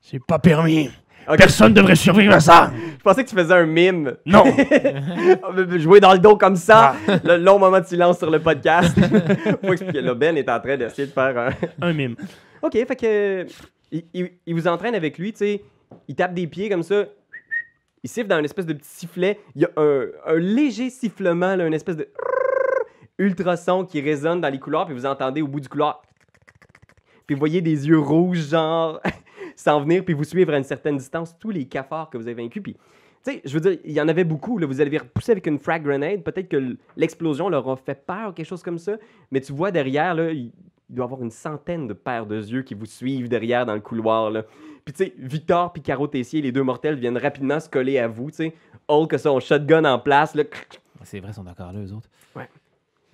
[0.01, 0.89] c'est pas permis.
[1.35, 2.71] Personne devrait survivre à ça.
[2.97, 4.15] Je pensais que tu faisais un mime.
[4.25, 4.43] Non.
[5.77, 6.95] Jouer dans le dos comme ça.
[7.23, 8.97] Le long moment de silence sur le podcast.
[9.65, 10.01] Faut expliquer.
[10.01, 11.49] Là, Ben est en train d'essayer de faire un.
[11.87, 12.15] Un mime.
[12.61, 13.45] Ok, fait que.
[13.91, 15.61] Il, il- il vous entraîne avec lui, tu sais.
[16.07, 17.05] Il tape des pieds comme ça.
[18.03, 19.39] Il siffle dans une espèce de petit sifflet.
[19.55, 22.07] Il y a un, un léger sifflement, là, une espèce de.
[23.17, 26.01] ultrason qui résonne dans les couloirs, puis vous entendez au bout du couloir.
[27.25, 29.01] Puis vous voyez des yeux rouges, genre,
[29.57, 32.41] s'en venir, puis vous suivre à une certaine distance tous les cafards que vous avez
[32.41, 32.61] vaincus.
[32.63, 32.73] Puis,
[33.25, 34.57] tu sais, je veux dire, il y en avait beaucoup.
[34.57, 34.67] Là.
[34.67, 36.23] Vous avez repoussé avec une frag grenade.
[36.23, 38.93] Peut-être que l'explosion leur a fait peur ou quelque chose comme ça.
[39.31, 40.51] Mais tu vois derrière, là, il-
[40.89, 43.81] doit y avoir une centaine de paires de yeux qui vous suivent derrière dans le
[43.81, 44.31] couloir.
[44.31, 44.43] Là.
[44.85, 48.07] Puis tu sais, Victor puis Caro Tessier, les deux mortels, viennent rapidement se coller à
[48.07, 48.29] vous.
[48.31, 48.53] tu sais.
[48.87, 50.33] Hulk a son shotgun en place.
[50.33, 50.43] Là,
[51.03, 52.07] C'est vrai, ils sont encore là, eux autres.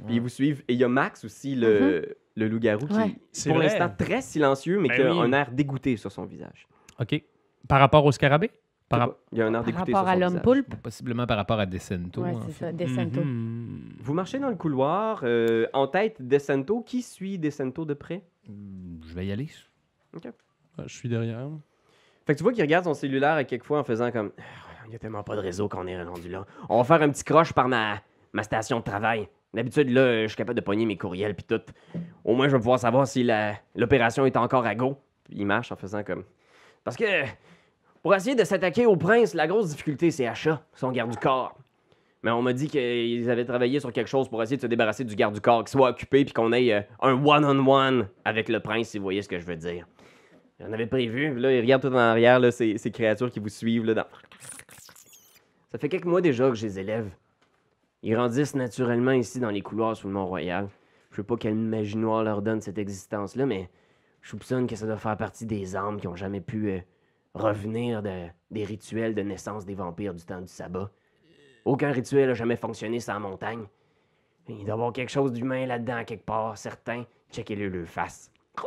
[0.06, 0.62] puis ils vous suivent.
[0.67, 3.08] Et il y a Max aussi, le, le loup-garou, qui Ouais.
[3.10, 3.67] est C'est pour vrai.
[3.67, 5.19] l'instant très silencieux, mais Ben qui a oui.
[5.19, 6.67] un air dégoûté sur son visage.
[7.00, 7.24] OK.
[7.67, 8.52] Par rapport au scarabée?
[8.89, 10.43] Par Il y a un air Par dégoûté rapport sur à son l'homme visage.
[10.43, 10.76] poulpe?
[10.82, 12.22] Possiblement par rapport à Decento.
[12.22, 12.65] Ouais, c'est fait.
[12.65, 13.22] ça, Descento.
[13.24, 13.93] Mhm.
[14.00, 15.22] Vous marchez dans le couloir.
[15.24, 16.82] euh, en tête, Descento.
[16.82, 18.24] Qui suit Descento de près?
[18.48, 19.50] Hmm, Je vais y aller.
[20.78, 21.48] Ah, Je suis derrière.
[22.26, 24.32] Fait que tu vois qu'il regarde son cellulaire à quelques fois en faisant comme
[24.86, 26.46] Il n'y a tellement pas de réseau qu'on est rendu là.
[26.69, 28.02] On va faire un petit croche par ma,
[28.34, 29.28] ma station de travail.
[29.54, 31.62] D'habitude, là, je suis capable de pogner mes courriels puis tout.
[32.24, 33.28] Au moins, je vais pouvoir savoir si
[33.76, 34.98] l'opération est encore à go.
[35.30, 36.24] Il marche en faisant comme.
[36.84, 37.06] Parce que
[38.02, 41.58] pour essayer de s'attaquer au prince, la grosse difficulté, c'est Achat, son garde du corps.
[42.24, 45.04] Mais on m'a dit qu'ils avaient travaillé sur quelque chose pour essayer de se débarrasser
[45.04, 48.62] du garde du corps, qu'il soit occupé puis qu'on ait euh, un one-on-one avec le
[48.62, 49.86] prince, si vous voyez ce que je veux dire.
[50.60, 51.38] J'en avais prévu.
[51.38, 53.84] Là, il regarde tout en arrière, là, ces, ces créatures qui vous suivent.
[53.86, 54.06] Là, dans...
[55.72, 57.10] Ça fait quelques mois déjà que je les élève.
[58.04, 60.68] Ils grandissent naturellement ici dans les couloirs sous le Mont-Royal.
[61.12, 63.70] Je sais pas quelle magie noire leur donne cette existence-là, mais
[64.22, 66.80] je soupçonne que ça doit faire partie des âmes qui ont jamais pu euh,
[67.34, 70.89] revenir de- des rituels de naissance des vampires du temps du sabbat.
[71.66, 73.66] Aucun rituel n'a jamais fonctionné sans montagne.
[74.50, 77.06] Il doit y avoir quelque chose d'humain là-dedans, quelque part, certain.
[77.32, 78.32] Checkez-le le face.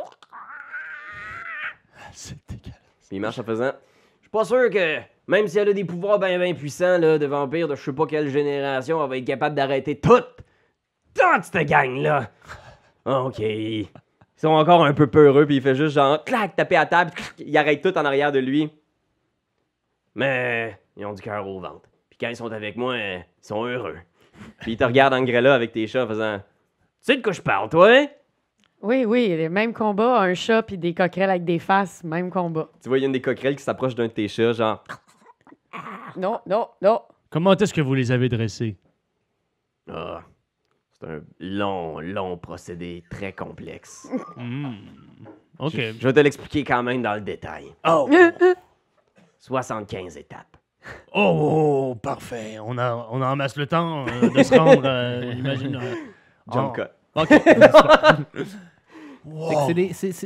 [2.11, 3.07] C'est dégueulasse.
[3.11, 3.71] Il marche en faisant.
[4.17, 7.17] Je suis pas sûr que, même si elle a des pouvoirs bien bien puissants là,
[7.17, 10.37] de vampires de je sais pas quelle génération, elle va être capable d'arrêter toute,
[11.13, 12.31] toute cette gang-là.
[13.05, 13.39] Ok.
[13.39, 13.87] Ils
[14.35, 17.33] sont encore un peu peureux, puis il fait juste genre, clac, taper à table, clac,
[17.39, 18.69] il arrête tout en arrière de lui.
[20.15, 21.89] Mais ils ont du cœur au ventre.
[22.09, 23.97] Puis quand ils sont avec moi, ils sont heureux.
[24.61, 26.37] Puis il te regarde Angrella avec tes chats en faisant.
[26.37, 26.43] Tu
[27.01, 28.07] sais de quoi je parle, toi, hein?
[28.81, 32.69] Oui, oui, les mêmes combats, un chat puis des coquerelles avec des faces, même combat.
[32.81, 34.83] Tu vois, il y a une des coquerelles qui s'approche d'un de tes chats, genre.
[36.15, 37.01] Non, non, non.
[37.29, 38.77] Comment est-ce que vous les avez dressés?
[39.91, 40.21] Ah,
[40.99, 44.07] c'est un long, long procédé très complexe.
[44.35, 44.71] Hmm.
[45.59, 45.73] OK.
[45.75, 47.73] Je, je vais te l'expliquer quand même dans le détail.
[47.87, 48.09] Oh,
[49.39, 50.57] 75 étapes.
[51.13, 52.57] oh, oh, parfait.
[52.63, 55.75] On, a, on en masse le temps euh, de se rendre, euh, imagine.
[55.75, 55.95] euh,
[56.51, 56.81] Jump oh.
[56.81, 56.89] cut.
[57.15, 57.29] OK.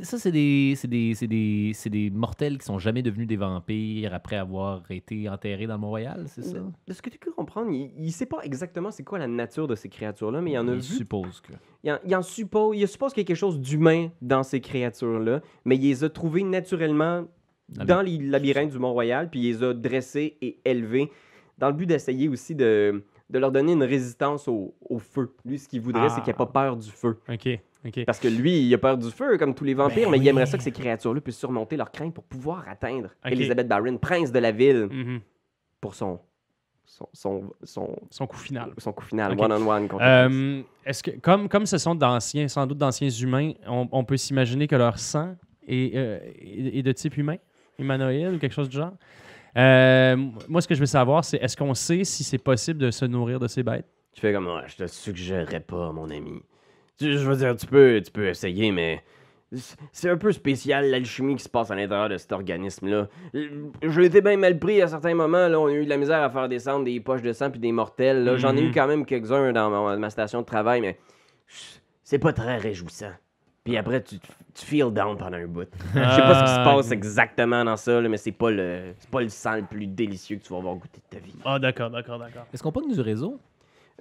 [0.03, 5.75] Ça, c'est des, mortels qui sont jamais devenus des vampires après avoir été enterrés dans
[5.75, 6.59] le Mont-Royal, c'est ça?
[6.87, 9.67] De ce que tu peux comprendre, il, il sait pas exactement c'est quoi la nature
[9.67, 10.81] de ces créatures-là, mais il en a vu.
[10.81, 11.53] suppose que.
[11.83, 14.61] Il en, il en suppose, il suppose qu'il y a quelque chose d'humain dans ces
[14.61, 17.25] créatures-là, mais il les a trouvées naturellement
[17.69, 21.09] Dans dans les labyrinthes du Mont-Royal, puis il les a dressées et élevées
[21.57, 25.31] dans le but d'essayer aussi de, de leur donner une résistance au, au feu.
[25.45, 26.09] Lui, ce qu'il voudrait, Ah.
[26.09, 27.17] c'est qu'il n'y ait pas peur du feu.
[27.29, 27.59] OK,
[28.05, 30.27] Parce que lui, il a peur du feu, comme tous les vampires, Ben mais il
[30.27, 33.09] aimerait ça que ces créatures-là puissent surmonter leurs craintes pour pouvoir atteindre.
[33.25, 35.19] Elizabeth Barron, prince de la ville, Mhm.
[35.79, 36.19] pour son,
[36.85, 38.71] son, son, son, Son coup final.
[38.77, 39.61] son coup final, prince.
[40.01, 44.17] Euh, Est-ce que, comme, comme ce sont d'anciens, sans doute d'anciens humains, on, on peut
[44.17, 45.35] s'imaginer que leur sang
[45.67, 47.37] est, euh, est- est de type humain,
[47.79, 48.93] humanoïde ou quelque chose du genre?
[49.57, 50.15] Euh,
[50.47, 53.05] moi, ce que je veux savoir, c'est est-ce qu'on sait si c'est possible de se
[53.05, 53.85] nourrir de ces bêtes?
[54.13, 56.41] Tu fais comme, Ouais, je te suggérerais pas, mon ami.
[57.01, 59.03] Tu- je veux dire, tu peux, tu peux essayer, mais
[59.91, 63.07] c'est un peu spécial l'alchimie qui se passe à l'intérieur de cet organisme-là.
[63.33, 65.47] J'ai été bien mal pris à certains moments.
[65.47, 67.59] Là, on a eu de la misère à faire descendre des poches de sang puis
[67.59, 68.23] des mortels.
[68.23, 68.37] là.
[68.37, 68.73] J'en ai eu Mhm.
[68.73, 70.97] quand même quelques-uns dans ma, ma station de travail, mais
[72.03, 73.11] c'est pas très réjouissant.
[73.63, 75.67] Puis après, tu, tu feel down pendant un bout.
[75.93, 78.49] Je sais pas ce qui se Ah, passe exactement dans ça, là, mais c'est pas
[78.51, 81.23] le c'est pas le sang le plus délicieux que tu vas avoir goûté de ta
[81.23, 81.35] vie.
[81.45, 82.45] Ah, d'accord, d'accord, d'accord.
[82.53, 83.39] Est-ce qu'on pogne du réseau?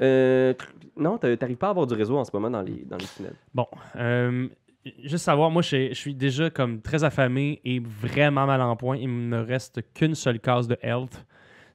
[0.01, 0.55] Euh,
[0.97, 3.07] non, t'a- t'arrives pas à avoir du réseau en ce moment dans les, dans les
[3.07, 3.35] tunnels.
[3.55, 4.49] Bon, euh,
[5.05, 8.97] juste savoir, moi, je suis déjà comme très affamé et vraiment mal en point.
[8.97, 11.25] Il me reste qu'une seule case de health.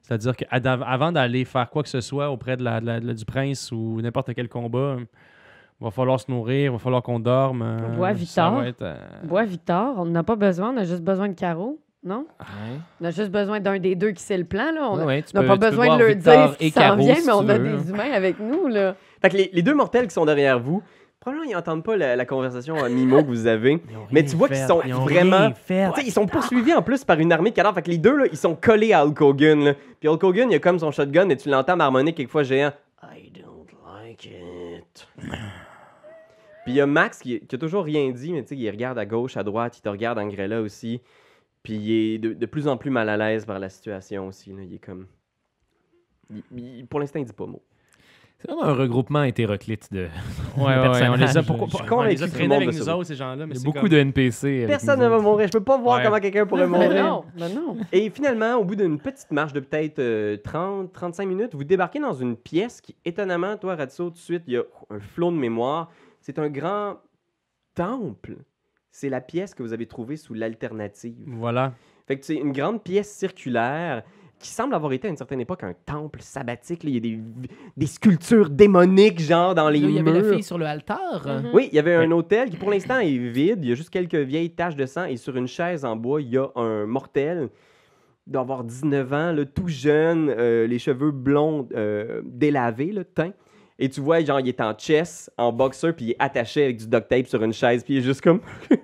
[0.02, 3.14] C'est-à-dire qu'avant d'aller faire quoi que ce soit auprès de la, de la- de la-
[3.14, 7.18] du prince ou n'importe quel combat, il va falloir se nourrir, il va falloir qu'on
[7.18, 7.62] dorme.
[7.62, 8.14] euh, Bois ça
[8.50, 8.62] Victor.
[8.64, 12.26] être, euh, Bois Victor, on n'a pas besoin, on a juste besoin de carreaux, non?
[12.40, 12.78] Ouais.
[13.00, 14.88] On a juste besoin d'un des deux qui sait le plan, là.
[14.90, 17.14] On ouais, n'a pas besoin de leur Victor dire ce et qui s'en Caro, vient,
[17.16, 17.76] si mais on a veux.
[17.78, 18.94] des humains avec nous, là.
[19.20, 20.82] Fait que les, les deux mortels qui sont derrière vous,
[21.18, 23.82] probablement ils n'entendent pas la, la conversation à mi-mot que vous avez.
[24.12, 25.50] Mais tu vois qu'ils sont vraiment.
[25.68, 27.74] Ils sont poursuivis en plus par une armée de cadavres.
[27.74, 29.64] Fait que les deux, là, ils sont collés à Hulk Hogan.
[29.64, 29.74] là.
[29.98, 32.72] Puis Hulk Hogan, il a comme son shotgun et tu l'entends marmonner quelquefois géant.
[33.02, 33.66] I don't
[34.04, 35.08] like it.
[36.64, 38.68] Puis il y a Max qui, qui a toujours rien dit, mais tu sais, il
[38.70, 41.00] regarde à gauche, à droite, il te regarde Angrella aussi.
[41.66, 44.52] Puis il est de, de plus en plus mal à l'aise par la situation aussi.
[44.52, 44.62] là.
[44.62, 45.06] Il est comme.
[46.30, 47.60] il- il- pour l'instant, il dit pas mot.
[48.38, 50.06] C'est vraiment un regroupement hétéroclite de.
[50.56, 52.88] Ouais, ouais, ouais, on les a, pourquoi, Je suis on les a traînés avec nous
[52.88, 53.46] autres, ces gens-là.
[53.46, 54.64] mais Il y a c'est beaucoup comme- de NPC.
[54.68, 55.48] Personne ne va mourir.
[55.48, 56.04] Je peux pas voir Ouais.
[56.04, 57.02] comment quelqu'un pourrait mourir.
[57.04, 57.76] non, ben non.
[57.92, 62.12] Et finalement, au bout d'une petite marche de peut-être euh, 30-35 minutes, vous débarquez dans
[62.12, 65.36] une pièce qui, étonnamment, toi, Ratso, tout de suite, il y a un flot de
[65.36, 65.90] mémoire.
[66.20, 66.98] C'est un grand
[67.74, 68.36] temple.
[68.98, 71.16] C'est la pièce que vous avez trouvée sous l'alternative.
[71.26, 71.74] Voilà.
[72.08, 74.02] Fait que c'est une grande pièce circulaire
[74.38, 76.82] qui semble avoir été à une certaine époque un temple sabbatique.
[76.82, 76.88] là.
[76.88, 77.20] Il y a des,
[77.76, 80.22] des sculptures démoniques, genre, dans les Là, il y avait murs.
[80.22, 81.26] la fille sur le altar.
[81.26, 81.50] Mhm.
[81.52, 83.58] Oui, il y avait un hôtel qui pour l'instant est vide.
[83.64, 86.22] Il y a juste quelques vieilles taches de sang et sur une chaise en bois,
[86.22, 87.50] il y a un mortel
[88.26, 93.32] d'avoir 19 ans, là, tout jeune, euh, les cheveux blonds euh, délavés, le teint.
[93.78, 96.78] Et tu vois, genre, il est en chess, en boxer, puis il est attaché avec
[96.78, 98.40] du duct tape sur une chaise, puis il est juste comme.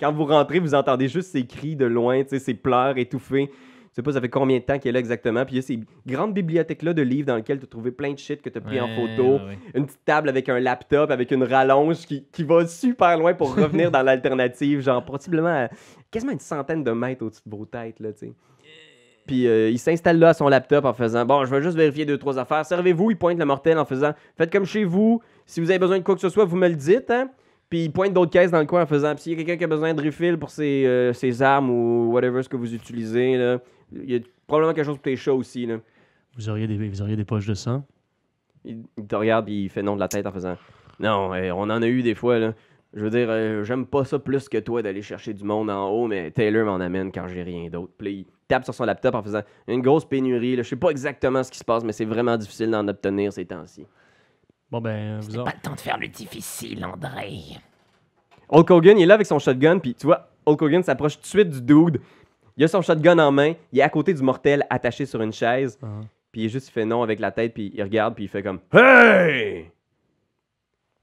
[0.00, 3.50] Quand vous rentrez, vous entendez juste ses cris de loin, ses pleurs étouffés.
[3.92, 5.44] Je sais pas, ça fait combien de temps qu'il est là exactement.
[5.44, 8.14] Puis il y a ces grandes bibliothèques-là de livres dans lesquelles tu as trouvé plein
[8.14, 9.58] de shit que tu as pris en photo ouais, ouais.
[9.74, 13.54] une petite table avec un laptop, avec une rallonge qui, qui va super loin pour
[13.54, 15.68] revenir dans l'alternative, genre possiblement à
[16.10, 18.32] quasiment une centaine de mètres au-dessus de vos têtes, là, tu sais.
[19.26, 22.04] Puis euh, il s'installe là à son laptop en faisant Bon, je vais juste vérifier
[22.04, 22.64] deux, trois affaires.
[22.66, 25.22] Servez-vous, il pointe le mortel en faisant Faites comme chez vous.
[25.46, 27.30] Si vous avez besoin de quoi que ce soit, vous me le dites, hein.
[27.68, 29.56] Puis il pointe d'autres caisses dans le coin en faisant Puis s'il y a quelqu'un
[29.56, 32.74] qui a besoin de refill pour ses, euh, ses armes ou whatever ce que vous
[32.74, 33.60] utilisez, là,
[33.92, 35.76] il y a probablement quelque chose pour tes chats aussi, là.
[36.36, 37.84] Vous auriez des, vous auriez des poches de sang?
[38.64, 40.56] Il, il te regarde et il fait non de la tête en faisant
[40.98, 42.54] Non, on en a eu des fois là.
[42.94, 45.88] Je veux dire, euh, j'aime pas ça plus que toi d'aller chercher du monde en
[45.88, 47.92] haut, mais Taylor m'en amène quand j'ai rien d'autre.
[47.96, 50.56] Puis là, il tape sur son laptop en faisant une grosse pénurie.
[50.56, 50.62] Là.
[50.62, 53.46] Je sais pas exactement ce qui se passe, mais c'est vraiment difficile d'en obtenir ces
[53.46, 53.86] temps-ci.
[54.70, 55.44] Bon, ben, vous C'est autres.
[55.50, 57.30] pas le temps de faire le difficile, André.
[58.50, 61.22] Hulk Hogan, il est là avec son shotgun, puis tu vois, Hulk Hogan s'approche tout
[61.22, 62.00] de suite du dude.
[62.58, 65.32] Il a son shotgun en main, il est à côté du mortel attaché sur une
[65.32, 65.86] chaise, Ah.
[66.30, 68.28] puis il est juste il fait non avec la tête, puis il regarde, puis il
[68.28, 69.70] fait comme Hey!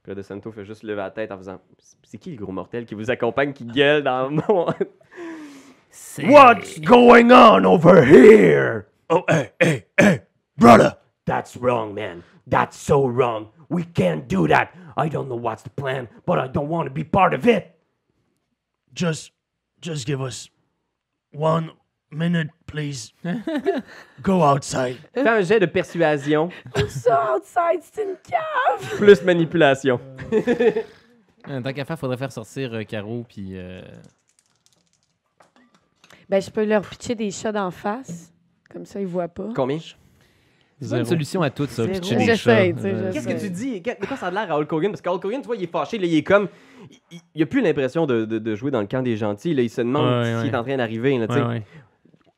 [0.10, 1.62] Puis là, De Santo fait juste lever la tête en faisant
[2.02, 4.66] C'est qui le gros mortel qui vous accompagne, qui gueule dans mon.
[6.24, 8.88] What's going on over here?
[9.12, 10.22] Oh, hey, hey, hey,
[10.58, 10.98] brother!
[11.26, 12.24] That's wrong, man.
[12.48, 13.50] That's so wrong.
[13.70, 14.72] We can't do that.
[14.98, 17.78] I don't know what's the plan, but I don't want to be part of it.
[18.96, 19.32] Just,
[19.80, 20.50] just give us
[21.34, 21.70] one
[22.12, 23.12] minute, please.
[24.22, 24.98] Go outside.
[25.14, 26.50] Fais un jet de persuasion
[26.88, 28.98] Ça, outside, c'est une cave!
[28.98, 30.00] plus manipulation.
[31.48, 33.52] Euh, Tant qu'à faire, faudrait faire sortir euh, Caro puis.
[33.54, 33.82] euh,
[36.30, 38.32] Ben, je peux leur pitcher des chats d'en face.
[38.72, 39.48] Comme ça, ils voient pas.
[39.56, 39.80] Combien?
[40.82, 41.84] C'est une solution à tout, ça.
[41.86, 41.90] Zéro.
[42.00, 42.74] pitcher des J'essaie, chats.
[42.74, 43.82] tu sais, Euh, Qu'est-ce que tu dis?
[43.82, 45.56] Que- De quoi ça a l'air à Hulk Hogan Parce que Hulk Hogan, tu vois,
[45.58, 46.48] il est fâché, là, il est comme.
[47.12, 49.62] Il, il a plus l'impression de, de- de jouer dans le camp des gentils, là,
[49.64, 50.54] il se demande Ouais, ce qui ouais.
[50.54, 51.42] est en train d'arriver, là, tu sais.
[51.42, 51.64] Ouais, ouais.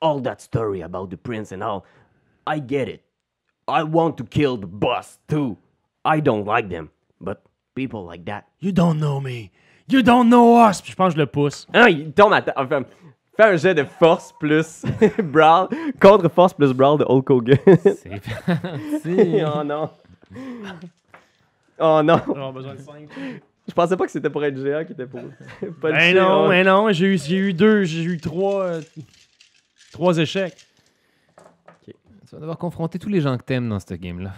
[0.01, 1.85] All that story about the prince and all.
[2.47, 3.01] I get it.
[3.67, 5.57] I want to kill the boss too.
[6.03, 7.43] I don't like them, but
[7.75, 8.45] people like that.
[8.59, 9.51] You don't know me.
[9.87, 10.81] You don't know us.
[10.83, 11.67] Je pense que je le pousse.
[11.73, 12.55] Ah, il tombe à terre.
[12.57, 12.83] Enfin,
[13.37, 14.83] fais un jet de force plus
[15.23, 15.69] brawl.
[15.99, 17.57] Contre force plus brawl de Hulk Hogan.
[17.83, 18.09] C'est
[18.45, 19.41] parti.
[19.45, 19.89] oh non.
[21.79, 22.21] Oh non.
[22.27, 23.09] On besoin de 5.
[23.67, 25.21] Je pensais pas que c'était pour être géant qui était pour.
[25.81, 28.81] pas Ben non, ben non, j'ai eu, j'ai eu deux, j'ai eu trois, euh,
[29.91, 30.65] trois échecs.
[31.85, 31.93] Tu
[32.35, 34.31] vas devoir confronter tous les gens que t'aimes dans ce game-là.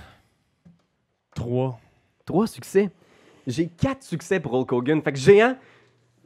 [1.36, 1.80] Trois.
[2.26, 2.89] Trois succès?
[3.46, 5.02] J'ai quatre succès pour Hulk Hogan.
[5.04, 5.56] Fait que géant.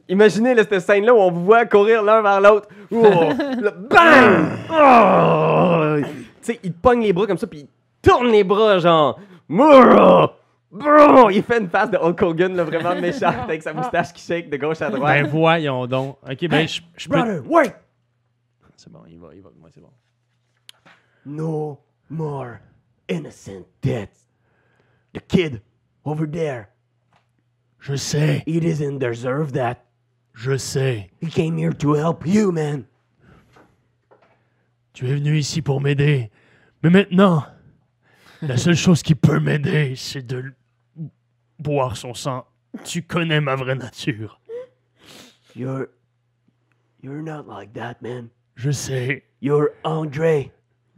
[0.08, 2.68] Imaginez là, cette scène-là où on vous voit courir l'un vers l'autre.
[2.90, 3.02] Oh,
[3.90, 4.46] bang!
[4.70, 5.96] Oh!
[6.06, 7.68] Tu sais, il te pogne les bras comme ça, puis il
[8.00, 9.20] tourne les bras, genre.
[9.50, 14.48] Il fait une face de Hulk Hogan, là, vraiment méchante, avec sa moustache qui shake
[14.48, 15.22] de gauche à droite.
[15.22, 16.16] Ben voyons donc.
[16.26, 17.16] Ok, ben je, je peux.
[17.16, 17.74] Brother, wait!
[18.78, 19.50] C'est bon, il va, il va.
[19.74, 19.90] C'est bon.
[21.26, 22.60] No more
[23.08, 24.24] innocent deaths.
[25.12, 25.60] The kid
[26.04, 26.68] over there,
[27.80, 29.84] Je sais, he doesn't deserve that.
[30.34, 31.10] je sais.
[31.20, 32.84] He came here to help you, man.
[34.92, 36.30] Tu es venu ici pour m'aider.
[36.82, 37.44] Mais maintenant,
[38.42, 40.56] la seule chose qui peut m'aider, c'est de l-
[41.58, 42.46] boire son sang.
[42.84, 44.40] Tu connais ma vraie nature.
[45.56, 45.88] You're.
[47.02, 48.28] You're not like that, man.
[48.58, 50.50] Je sais, You're Andre.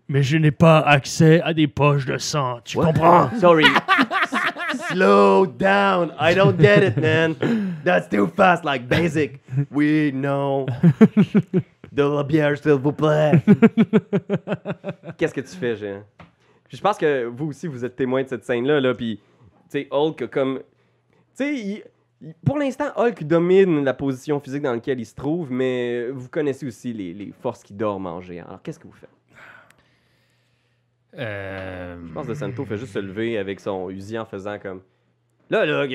[0.08, 2.60] mais je n'ai pas accès à des poches de sang.
[2.64, 3.28] Tu comprends?
[3.38, 3.66] Sorry.
[4.88, 6.12] Slow down.
[6.18, 7.36] I don't get it, man.
[7.84, 9.40] That's too fast, like basic.
[9.70, 10.64] We know.
[11.92, 13.32] De la bière, s'il vous plaît.
[15.18, 15.74] Qu'est-ce que tu fais?
[16.66, 19.20] Puis je pense que vous aussi, vous êtes témoin de cette scène-là, là, puis,
[19.70, 20.60] tu sais, Hulk, a comme...
[20.60, 20.64] Tu
[21.44, 21.82] sais, il-
[22.44, 26.66] pour l'instant, Hulk domine la position physique dans laquelle il se trouve, mais vous connaissez
[26.66, 28.44] aussi les, les forces qui dorment en géant.
[28.46, 29.08] Alors, qu'est-ce que vous faites?
[31.16, 31.96] Euh...
[32.06, 34.82] Je pense que Santo fait juste se lever avec son Uzi en faisant comme.
[35.48, 35.86] Là, là,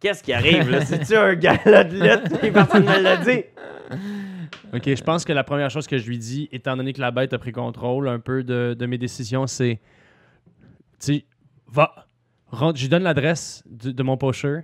[0.00, 0.84] qu'est-ce qui arrive, là?
[0.84, 2.40] C'est-tu un gala de lutte?
[2.52, 3.44] Personne ne l'a dit.
[4.72, 7.10] Ok, je pense que la première chose que je lui dis, étant donné que la
[7.10, 9.80] bête a pris contrôle un peu de, de mes décisions, c'est.
[10.98, 11.24] Tu sais,
[11.68, 12.06] va.
[12.48, 14.62] Rentre, je lui donne l'adresse de, de mon pocheur,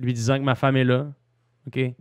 [0.00, 1.12] lui disant que ma femme est là.
[1.66, 1.74] Ok?
[1.74, 1.94] C'est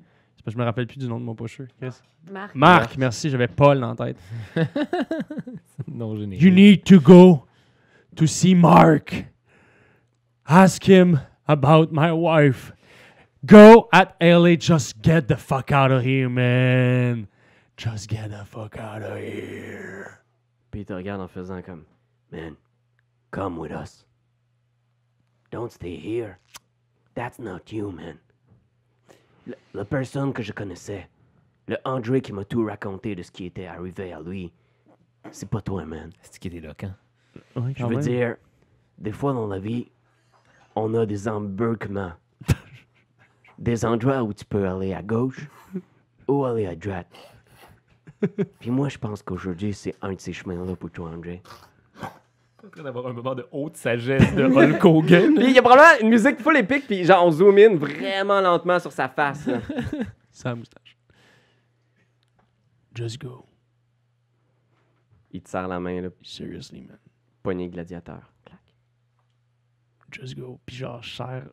[0.43, 1.67] parce que je me rappelle plus du nom de mon pocheur.
[1.79, 2.01] Chris.
[2.31, 2.55] Marc.
[2.55, 4.17] Marc, merci, j'avais Paul en tête.
[5.87, 6.37] Non, je n'ai.
[6.37, 7.45] You need to go
[8.15, 9.25] to see Mark.
[10.45, 12.73] Ask him about my wife.
[13.45, 14.55] Go at LA.
[14.55, 17.27] Just get the fuck out of here, man.
[17.77, 20.19] Just get the fuck out of here.
[20.69, 21.85] Puis il te regarde en faisant comme.
[22.31, 22.57] Man,
[23.31, 24.05] come with us.
[25.51, 26.37] Don't stay here.
[27.19, 28.15] That's not you, man.
[29.45, 31.09] Le- la personne que je connaissais,
[31.67, 34.53] le André qui m'a tout raconté de ce qui était arrivé à lui,
[35.29, 36.11] c'est pas toi, man.
[36.21, 36.93] C'est qui est éloquent.
[37.57, 37.99] Ouais, Je veux même.
[37.99, 38.37] dire,
[38.97, 39.91] des fois dans la vie,
[40.77, 42.13] on a des embarquements.
[43.57, 45.45] des endroits où tu peux aller à gauche
[46.25, 47.11] ou aller à droite.
[48.61, 51.41] Puis moi, je pense qu'aujourd'hui, c'est un de ces chemins-là pour toi, André.
[52.65, 55.33] En train d'avoir un moment de haute sagesse de Hulk Hogan.
[55.35, 58.41] Puis il y a probablement une musique full épique, puis genre on zoom in vraiment
[58.41, 59.45] lentement sur sa face.
[59.47, 59.59] là.
[60.31, 60.95] Sa moustache.
[62.95, 63.45] Just go.
[65.31, 66.97] Il te serre la main, là, Seriously, man.
[67.43, 68.31] poignée gladiateur.
[68.45, 68.59] Clac.
[70.11, 70.59] Just go.
[70.65, 71.47] Puis genre, cher.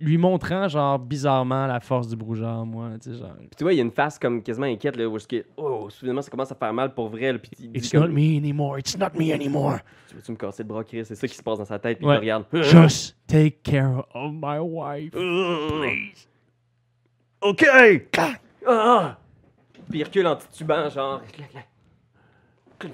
[0.00, 2.90] Lui montrant, genre, bizarrement la force du brouillard, moi.
[3.00, 3.36] Tu sais, genre.
[3.38, 5.42] Puis tu vois, il y a une face comme quasiment inquiète, là, où je dis,
[5.56, 8.00] oh, soudainement, ça commence à faire mal pour vrai, là, puis il dit It's comme,
[8.02, 8.78] not me anymore.
[8.80, 9.78] It's not me anymore.
[10.08, 11.04] tu veux-tu me casser le bras, Chris?
[11.04, 12.16] C'est ça qui se passe dans sa tête, puis Ouais.
[12.16, 12.44] il regarde.
[12.52, 15.12] Just take care of my wife.
[15.12, 16.26] Please.
[17.42, 17.64] OK!
[18.66, 19.16] Ah!
[19.88, 21.22] Puis il recule en titubant, genre.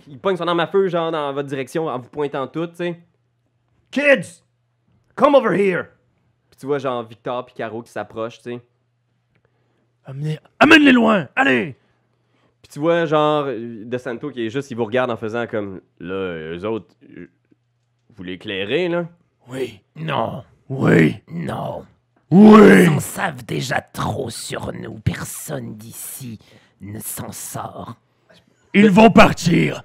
[0.09, 2.77] Il pogne son arme à feu, genre, dans votre direction, en vous pointant tout, tu
[2.77, 3.01] sais.
[3.91, 4.43] Kids!
[5.17, 5.87] Come over here!
[6.53, 8.61] Puis tu vois, genre, Victor puis Caro qui s'approchent, tu sais.
[10.05, 11.27] Amenez- Amène-les loin.
[11.35, 11.77] Allez.
[12.61, 15.81] Puis tu vois, genre, De Santo qui est juste, il vous regarde en faisant comme.
[15.99, 17.31] Là, eux autres, euh,
[18.15, 19.09] vous l'éclairez, là?
[19.49, 19.81] Oui.
[19.97, 21.17] Non, Oui.
[21.29, 21.87] non.
[22.31, 22.83] Oui.
[22.85, 24.99] Ils en savent déjà trop sur nous.
[25.01, 26.39] Personne d'ici
[26.83, 27.97] ne s'en sort.
[28.75, 29.83] Ils vont partir.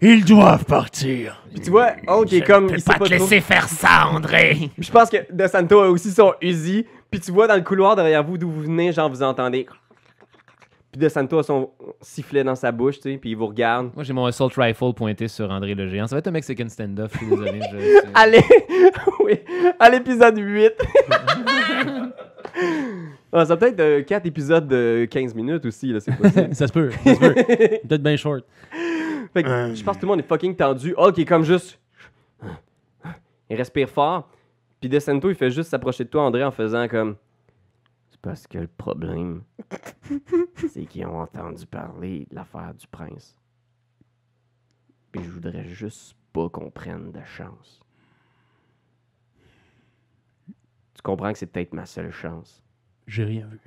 [0.00, 1.42] Ils doivent partir.
[1.50, 2.64] Puis tu vois, Hulk est comme.
[2.64, 3.24] ne peux Il sait pas pas te trop.
[3.24, 4.70] laisser faire ça, André.
[4.74, 6.86] Puis je pense que De Santo a aussi son Uzi.
[7.10, 9.66] Puis tu vois dans le couloir derrière vous d'où vous venez, genre vous entendez.
[10.92, 13.90] Puis De Santo a son sifflet dans sa bouche, tu sais, puis il vous regarde.
[13.94, 16.06] Moi, j'ai mon assault rifle pointé sur André le Géant.
[16.06, 17.60] Ça va être un Mexican stand-off, je suis désolé.
[17.72, 18.42] je- Allez,
[19.24, 19.34] oui,
[19.80, 20.72] à l'épisode 8.
[23.30, 26.48] Ah, ça peut être 4 épisodes de 15 minutes aussi, là, c'est possible.
[26.54, 26.90] ça se peut.
[27.04, 27.34] Ça se peut.
[27.34, 28.42] Peut-être bien short.
[29.32, 30.94] Fait que je pense que tout le monde est fucking tendu.
[30.96, 31.78] Hulk est comme juste.
[33.50, 34.28] Il respire fort.
[34.80, 37.16] Puis De Santo, il fait juste s'approcher de toi, André, en faisant comme.
[38.10, 39.42] C'est parce que le problème,
[40.68, 43.36] c'est qu'ils ont entendu parler de l'affaire du prince.
[45.12, 47.80] Puis je voudrais juste pas qu'on prenne de chance.
[50.94, 52.62] Tu comprends que c'est peut-être ma seule chance?
[53.06, 53.60] J'ai rien vu.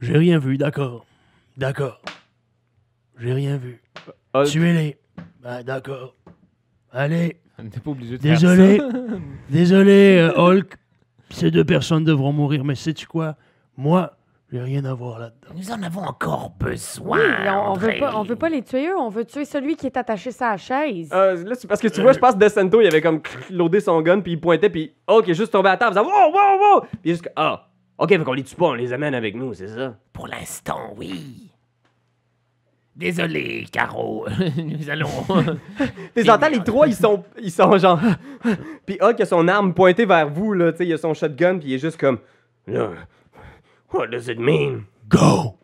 [0.00, 1.06] J'ai rien vu, d'accord.
[1.56, 2.00] D'accord.
[3.18, 3.82] J'ai rien vu.
[4.34, 4.98] Hulk, Tuez-les.
[5.42, 6.14] Ben, d'accord.
[6.92, 7.40] Allez.
[7.58, 8.76] On n'était pas obligé de Désolé.
[8.78, 8.96] faire ça.
[9.50, 10.74] Désolé, euh, Hulk.
[11.30, 13.36] Ces deux personnes devront mourir, mais sais-tu quoi?
[13.76, 14.12] Moi,
[14.52, 15.54] j'ai rien à voir là-dedans.
[15.56, 17.18] Nous en avons encore besoin.
[17.18, 19.74] Oui, on, on veut pas, on veut pas les tuer eux, on veut tuer celui
[19.76, 21.10] qui est attaché à sa chaise.
[21.12, 23.20] Euh, là, c'est parce que tu vois, je pense que De Santo, il avait comme
[23.50, 26.32] loadé son gun, puis il pointait, puis Hulk est juste tombé à terre, faisant wow,
[26.32, 26.80] wow, wow!
[26.82, 29.14] Puis il est juste que, ah, ok, fait qu'on les tue pas, on les amène
[29.14, 29.96] avec nous, c'est ça?
[30.12, 31.50] Pour l'instant, oui.
[32.96, 34.26] Désolé, Caro.
[34.56, 35.08] Nous allons.
[36.14, 38.00] T'es entends, les trois, ils sont, ils sont genre.
[38.86, 41.58] puis Hulk a son arme pointée vers vous, là, tu sais, il a son shotgun,
[41.58, 42.18] puis il est juste comme,
[43.92, 44.84] what does it mean?
[45.08, 45.58] Go!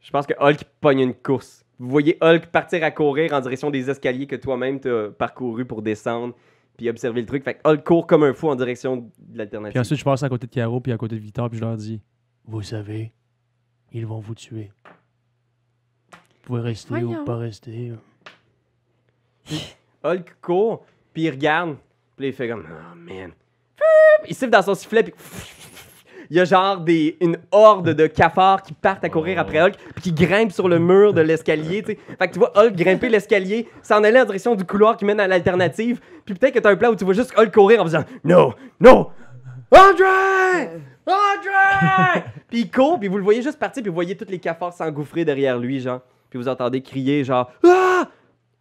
[0.00, 1.64] Je pense que Hulk pogne une course.
[1.78, 5.82] Vous voyez Hulk partir à courir en direction des escaliers que toi-même t'as parcouru pour
[5.82, 6.34] descendre,
[6.76, 7.42] puis observer le truc.
[7.42, 9.72] Fait que Hulk court comme un fou en direction de l'alternative.
[9.72, 11.64] Puis ensuite, je passe à côté de Caro, puis à côté de Victor, puis je
[11.64, 12.00] leur dis
[12.44, 13.12] Vous savez,
[13.92, 14.70] ils vont vous tuer.
[16.42, 17.20] Vous pouvez rester Voyons.
[17.20, 17.92] ou pas rester.
[20.04, 21.76] Hulk court, puis il regarde,
[22.16, 23.32] puis il fait comme Oh man.
[24.28, 25.14] Il siffle dans son sifflet, puis
[26.30, 29.74] il y a genre des, une horde de cafards qui partent à courir après Hulk,
[29.94, 31.82] puis qui grimpent sur le mur de l'escalier.
[31.82, 31.96] Fait
[32.28, 35.26] que tu vois Hulk grimper l'escalier, s'en aller en direction du couloir qui mène à
[35.26, 38.04] l'alternative, puis peut-être que t'as un plan où tu vois juste Hulk courir en faisant
[38.22, 39.10] No, no,
[39.72, 40.70] André!
[41.06, 42.24] André!
[42.48, 44.72] puis il court, puis vous le voyez juste partir, puis vous voyez tous les cafards
[44.72, 46.00] s'engouffrer derrière lui, genre.
[46.30, 48.08] Puis vous entendez crier genre Ah!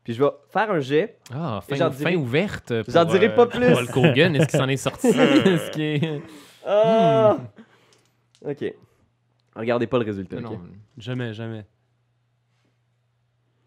[0.03, 1.17] Puis je vais faire un jet.
[1.31, 2.83] Ah, fin, J'en fin dirai- ouverte.
[2.83, 3.71] pour, J'en dirai pas pour plus.
[3.73, 5.07] Hulk Hogan, est-ce qu'il s'en est sorti?
[5.07, 6.21] Est-ce qu'il est-
[6.65, 7.37] Ah!
[8.43, 8.73] Ok.
[9.55, 10.39] Regardez pas le résultat.
[10.39, 10.59] Non.
[10.97, 11.65] Jamais, jamais.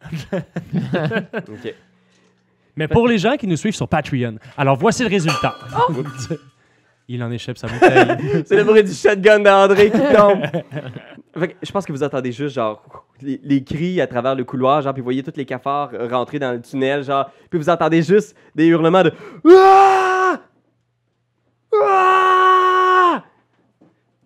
[1.48, 1.74] Ok.
[2.76, 5.54] Mais pour les gens qui nous suivent sur Patreon, alors voici le résultat.
[7.08, 8.44] Il en échappe sa bouteille.
[8.46, 10.42] C'est le bruit du shotgun d'André qui tombe.
[11.38, 12.82] Fait que je pense que vous entendez juste genre
[13.20, 16.38] les, les cris à travers le couloir, genre puis vous voyez tous les cafards rentrer
[16.38, 19.12] dans le tunnel, genre puis vous entendez juste des hurlements de!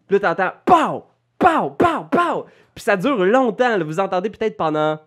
[0.06, 1.04] Puis là t'entends pow,
[1.38, 2.46] pow, pow, pow.
[2.74, 3.84] Puis ça dure longtemps, là.
[3.84, 4.98] vous entendez peut-être pendant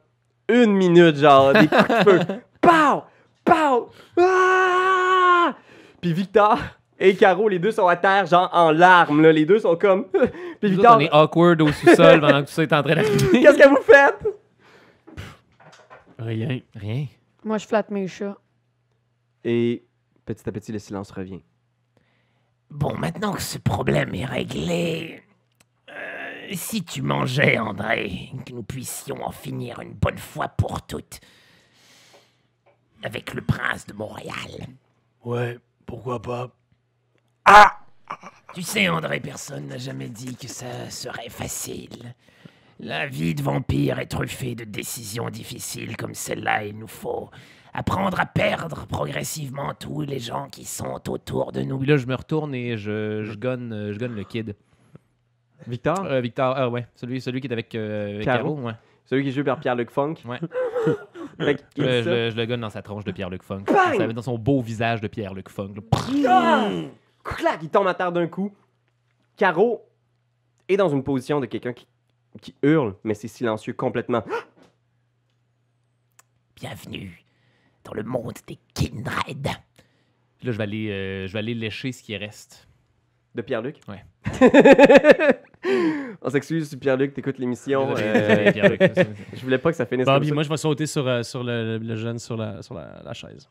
[0.49, 2.19] une minute genre des coups de feu.
[2.61, 3.03] Pow,
[3.45, 3.89] pow.
[6.01, 6.57] Puis Victor
[6.99, 9.21] et Caro, les deux sont à terre, genre en larmes.
[9.21, 9.31] Là.
[9.31, 10.05] Les deux sont comme.
[10.59, 13.41] Puis Victor, on est awkward au sous-sol pendant que tout ça est en train d'arriver.
[13.41, 14.27] qu'est-ce que vous faites?
[16.17, 16.59] Rien.
[16.75, 17.05] Rien.
[17.45, 18.37] Moi, je flatte mes chats.
[19.45, 19.85] Et
[20.25, 21.41] petit à petit, le silence revient.
[22.69, 25.23] Bon, maintenant que ce problème est réglé,
[25.89, 31.21] euh, si tu mangeais, André, que nous puissions en finir une bonne fois pour toutes
[33.01, 34.67] avec le prince de Montréal.
[35.23, 36.51] Ouais, pourquoi pas?
[38.53, 42.13] Tu sais, André, personne n'a jamais dit que ça serait facile.
[42.79, 46.65] La vie de vampire est truffée de décisions difficiles comme celle-là.
[46.65, 47.29] Il nous faut
[47.73, 51.77] apprendre à perdre progressivement tous les gens qui sont autour de nous.
[51.77, 54.55] Puis là, je me retourne et je, je, gonne, euh, je gonne le kid.
[55.67, 58.55] Victor, Euh, Victor, ah ouais, celui, celui qui est avec, euh, avec Caro.
[58.55, 58.73] Caro, ouais.
[59.05, 60.15] celui qui joué par Pierre-Luc Funk?
[60.25, 60.39] Ouais.
[61.39, 63.65] Fait il Je, le- je le gonne dans sa tronche de Pierre-Luc Funk.
[63.67, 65.75] Ça dans son beau visage de Pierre-Luc Funk.
[67.23, 68.53] Clac, il tombe à terre d'un coup.
[69.37, 69.85] Caro
[70.67, 71.87] est dans une position de quelqu'un qui,
[72.41, 74.23] qui hurle, mais c'est silencieux complètement.
[76.55, 77.23] Bienvenue
[77.83, 79.47] dans le monde des Kindred.
[80.37, 82.67] Puis là, je vais, aller, euh, je vais aller lécher ce qui reste.
[83.35, 83.79] De Pierre-Luc?
[83.87, 84.03] Ouais.
[86.21, 87.93] On s'excuse si Pierre-Luc t'écoutes l'émission.
[87.95, 88.51] Euh,
[89.33, 91.43] je voulais pas que ça finisse Bobby, comme moi, je vais sauter sur, euh, sur
[91.43, 93.49] le, le jeune sur la, sur la, la chaise.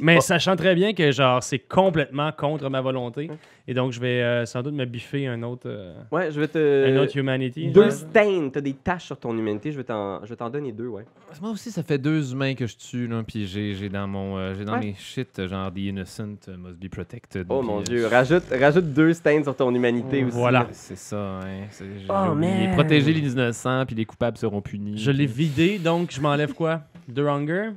[0.00, 3.30] Mais sachant très bien que genre c'est complètement contre ma volonté.
[3.70, 6.48] Et donc je vais euh, sans doute me biffer un autre, euh, Ouais, je vais
[6.48, 6.58] te...
[6.90, 7.70] un autre humanity.
[7.70, 10.72] Deux stains, t'as des taches sur ton humanité, je vais t'en, je vais t'en donner
[10.72, 11.04] deux, ouais.
[11.42, 14.38] Moi aussi, ça fait deux humains que je tue, là, puis j'ai j'ai dans mon,
[14.38, 14.80] euh, j'ai dans Ouais.
[14.80, 17.46] mes shit, genre The Innocent must be protected.
[17.50, 20.34] Oh mon euh, dieu, rajoute, rajoute deux stains sur ton humanité aussi.
[20.36, 20.60] Voilà.
[20.60, 20.68] là.
[20.72, 21.66] C'est ça, hein.
[21.70, 22.70] c'est- j'ai Oh, man.
[22.72, 24.96] Protéger les innocents, puis les coupables seront punis.
[24.96, 26.80] Je l'ai vidé, donc je m'enlève quoi?
[27.06, 27.70] Deux hunger?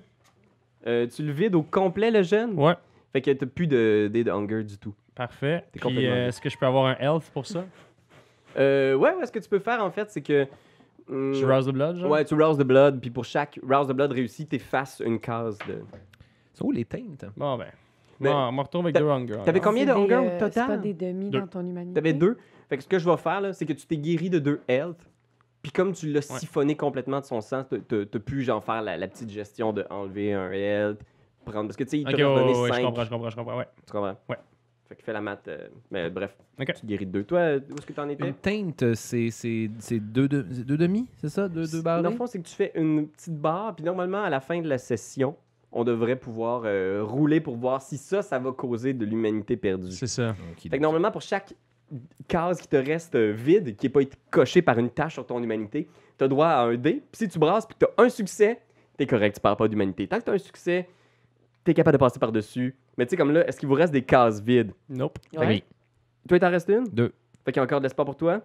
[0.88, 2.54] Euh, tu le vides au complet, le jeune?
[2.60, 2.74] Ouais,
[3.14, 4.94] Fait que t'as plus de dés de hunger du tout.
[5.16, 5.60] parfait.
[5.72, 7.66] T'es Puis complètement euh, est-ce que je peux avoir un health pour ça?
[8.58, 10.48] Euh, ouais, ouais, ce que tu peux faire, en fait, c'est que...
[11.10, 12.10] hum, Je rouse the blood, genre?
[12.12, 15.58] Ouais, tu rouse the blood, puis pour chaque rouse the blood réussi, t'effaces une case
[15.68, 15.80] de...
[16.54, 17.26] Sont où les teintes?
[17.38, 17.68] Bon ben.
[18.20, 19.34] Mais- Bon, on me retrouve avec T'a- deux hunger.
[19.46, 19.64] t'avais alors.
[19.64, 20.82] combien de C'est hunger au C'est total?
[20.82, 21.40] des demi Deux.
[21.40, 21.94] dans ton humanité?
[21.96, 22.38] T'avais deux.
[22.70, 24.62] Fait que ce que je vais faire, là, c'est que tu t'es guéri de deux
[24.68, 25.00] health.
[25.62, 29.08] Puis comme tu l'as siphonné complètement de son sang, t'as- pu genre faire la, la
[29.08, 31.00] petite gestion de enlever un health,
[31.46, 31.68] prendre...
[31.68, 32.82] Parce que tu sais, il Ok, t'a ouais, redonné ouais, ouais, je 5.
[32.84, 33.68] comprends, je comprends, je comprends, ouais.
[33.86, 34.18] Tu comprends?
[34.30, 34.38] Ouais.
[34.90, 35.48] Fait que fais la maths.
[35.48, 36.74] euh, mais bref, Ok.
[36.74, 37.24] tu guéris de deux.
[37.24, 38.28] Toi, où est-ce que t'en étais?
[38.28, 41.48] Une teinte, c'est c'est- c'est deux, deux, deux demi, c'est ça?
[41.48, 42.02] Deux, deux barres?
[42.04, 44.60] Dans le fond, c'est que tu fais une petite barre, puis normalement, à la fin
[44.62, 45.38] de la session,
[45.72, 49.92] on devrait pouvoir euh, rouler pour voir si ça, ça va causer de l'humanité perdue.
[49.92, 50.36] C'est ça.
[50.58, 51.54] Fait que normalement, pour chaque
[52.28, 55.26] case qui te reste euh, vide, qui n'est pas été cochée par une tâche sur
[55.26, 55.88] ton humanité,
[56.18, 57.04] tu as droit à un dé.
[57.12, 58.62] Puis si tu brasses puis que tu as un succès,
[58.98, 60.08] tu es correct, tu perds pas d'humanité.
[60.08, 60.88] Tant que tu as un succès,
[61.66, 62.76] tu es capable de passer par-dessus.
[62.98, 64.72] Mais tu sais, comme là, est-ce qu'il vous reste des cases vides?
[64.90, 65.18] Nope.
[65.36, 65.48] Ouais.
[65.48, 65.64] Oui.
[66.28, 66.86] Toi, il t'en reste une?
[66.86, 67.14] Deux.
[67.46, 68.42] Fait qu'il y a encore de l'espoir pour toi?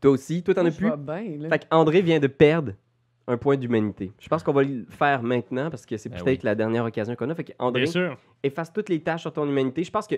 [0.00, 0.42] Toi aussi?
[0.42, 0.88] Toi, t'en as plus?
[0.88, 1.48] là.
[1.50, 2.72] Fait qu'André vient de perdre
[3.26, 4.12] un point d'humanité.
[4.18, 6.46] Je pense qu'on va le faire maintenant parce que c'est Ben peut-être oui.
[6.46, 7.34] la dernière occasion qu'on a.
[7.34, 7.84] Fait qu'André,
[8.42, 9.84] efface toutes les tâches sur ton humanité.
[9.84, 10.16] Je pense que.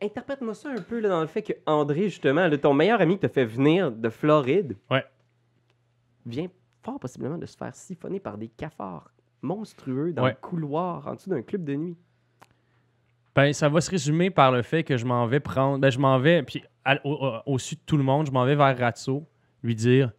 [0.00, 3.14] Interprète-moi ça un peu là, dans le fait que André, justement, là, ton meilleur ami
[3.14, 5.04] qui t'a fait venir de Floride, Ouais.
[6.26, 6.46] vient
[6.82, 9.10] fort possiblement de se faire siphonner par des cafards
[9.42, 10.30] monstrueux dans Ouais.
[10.30, 11.96] le couloir en dessous d'un club de nuit.
[13.34, 15.80] Ben, ça va se résumer par le fait que je m'en vais prendre.
[15.80, 18.44] Ben, je m'en vais, puis à- au- au- au-dessus de tout le monde, je m'en
[18.44, 19.26] vais vers Ratso,
[19.62, 20.12] lui dire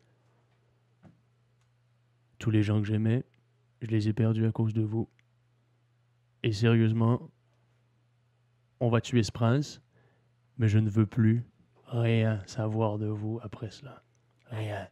[2.40, 3.24] Tous les gens que j'aimais,
[3.82, 5.08] je les ai perdus à cause de vous.
[6.44, 7.30] Et sérieusement,
[8.86, 9.82] on va tuer ce prince,
[10.60, 11.44] mais je ne veux plus
[11.88, 14.04] rien savoir de vous après cela.
[14.52, 14.88] Rien.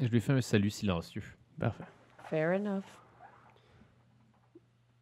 [0.00, 1.22] Je lui fais un salut silencieux.
[1.58, 1.84] Parfait.
[2.24, 2.82] Fair enough.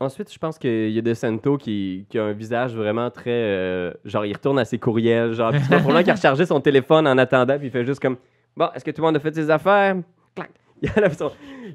[0.00, 3.30] Ensuite, je pense qu'il y a De Santo qui, qui a un visage vraiment très.
[3.30, 5.32] euh, genre, il retourne à ses courriels.
[5.32, 8.00] Genre, puis c'est pas pour a rechargé son téléphone en attendant, puis il fait juste
[8.00, 8.18] comme
[8.54, 9.96] Bon, est-ce que tout le monde a fait ses affaires
[10.34, 10.50] Clac.
[10.82, 11.32] Il, enlève son-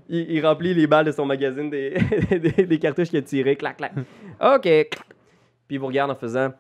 [0.10, 1.92] il- il remplit les balles de son magazine des,
[2.32, 3.56] des, des cartouches qu'il a tirées.
[3.56, 3.94] Clac, clac.
[4.42, 4.62] OK.
[4.64, 6.54] Puis il vous regarde en faisant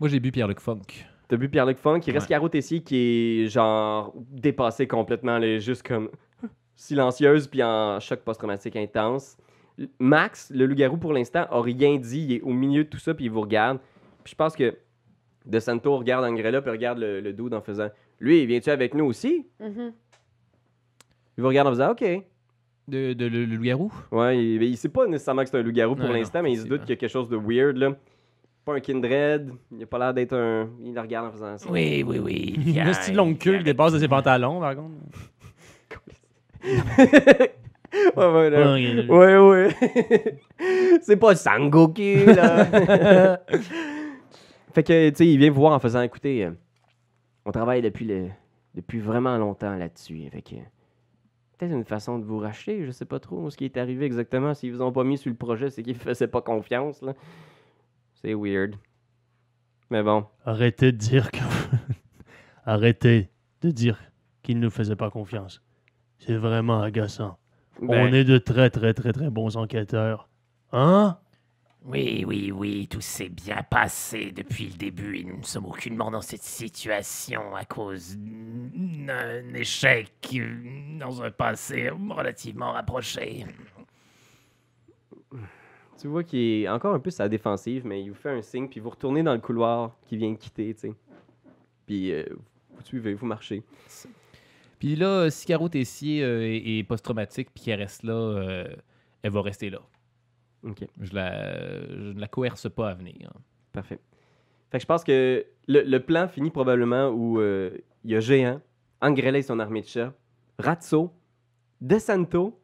[0.00, 0.82] Moi, j'ai bu Pierre-Luc Funk.
[1.28, 2.26] T'as vu Pierre-Luc Funk, il reste.
[2.28, 2.96] Caro Tessier qui
[3.44, 6.10] est genre dépassé complètement, là, juste comme
[6.76, 9.36] silencieuse puis en choc post-traumatique intense.
[9.98, 13.14] Max, le loup-garou pour l'instant, a rien dit, il est au milieu de tout ça
[13.14, 13.78] puis il vous regarde.
[14.22, 14.76] Puis je pense que
[15.46, 17.88] De Santo regarde Angrella puis regarde le, le dude en faisant
[18.20, 19.92] Lui, viens-tu avec nous aussi Mhm.
[21.36, 22.04] Il vous regarde en faisant OK.
[22.86, 23.90] De, de le, le loup-garou?
[24.12, 26.66] Ouais, il, il sait pas nécessairement que c'est un loup-garou pour l'instant, mais il se
[26.66, 27.94] doute qu'il y a quelque chose de weird là.
[28.64, 30.68] Pas un kindred, il a pas l'air d'être un.
[30.82, 31.70] Il le regarde en faisant ça.
[31.70, 32.54] Oui, oui, oui.
[32.66, 34.94] Il a une petite longue queue qui dépasse de ses pantalons, par contre.
[36.64, 37.50] ouais,
[38.16, 38.74] ouais, là.
[39.08, 39.68] Ouais,
[41.02, 43.38] c'est pas Sangoku, là.
[44.72, 46.50] fait que, tu sais, il vient vous voir en faisant, écoutez, euh,
[47.44, 48.28] on travaille depuis, le,
[48.74, 50.22] depuis vraiment longtemps là-dessus.
[50.32, 50.54] Fait que,
[51.56, 54.54] peut-être une façon de vous racheter, je sais pas trop ce qui est arrivé exactement.
[54.54, 57.14] S'ils vous ont pas mis sur le projet, c'est qu'ils faisaient pas confiance, là.
[58.14, 58.76] C'est weird.
[59.90, 60.26] Mais bon.
[60.44, 61.38] Arrêtez de dire que.
[62.64, 63.30] Arrêtez
[63.60, 63.98] de dire
[64.42, 65.62] qu'il ne nous faisait pas confiance.
[66.18, 67.38] C'est vraiment agaçant.
[67.80, 70.28] ben, On est de très, très, très, très bons enquêteurs.
[70.72, 71.18] Hein?
[71.84, 76.10] Oui, oui, oui, tout s'est bien passé depuis le début et nous ne sommes aucunement
[76.10, 80.10] dans cette situation à cause d'un échec
[80.98, 83.44] dans un passé relativement rapproché.
[86.00, 88.68] Tu vois qu'il est encore un peu sa défensive, mais il vous fait un signe,
[88.68, 90.94] puis vous retournez dans le couloir qu'il vient de quitter, tu sais.
[91.86, 92.24] Puis euh,
[92.74, 93.62] vous suivez, vous marchez.
[94.78, 98.74] Puis là, si Caro Tessier euh, est, est post-traumatique puis qu'elle reste là, euh,
[99.22, 99.80] elle va rester là.
[100.64, 100.86] OK.
[101.00, 103.30] Je, la, je ne la coerce pas à venir.
[103.72, 103.98] Parfait.
[104.70, 107.70] Fait que je pense que le, le plan finit probablement où euh,
[108.04, 108.60] il y a Géant,
[109.00, 110.12] Angrella et son armée de chats,
[110.58, 111.12] Ratso,
[111.80, 112.58] De Santo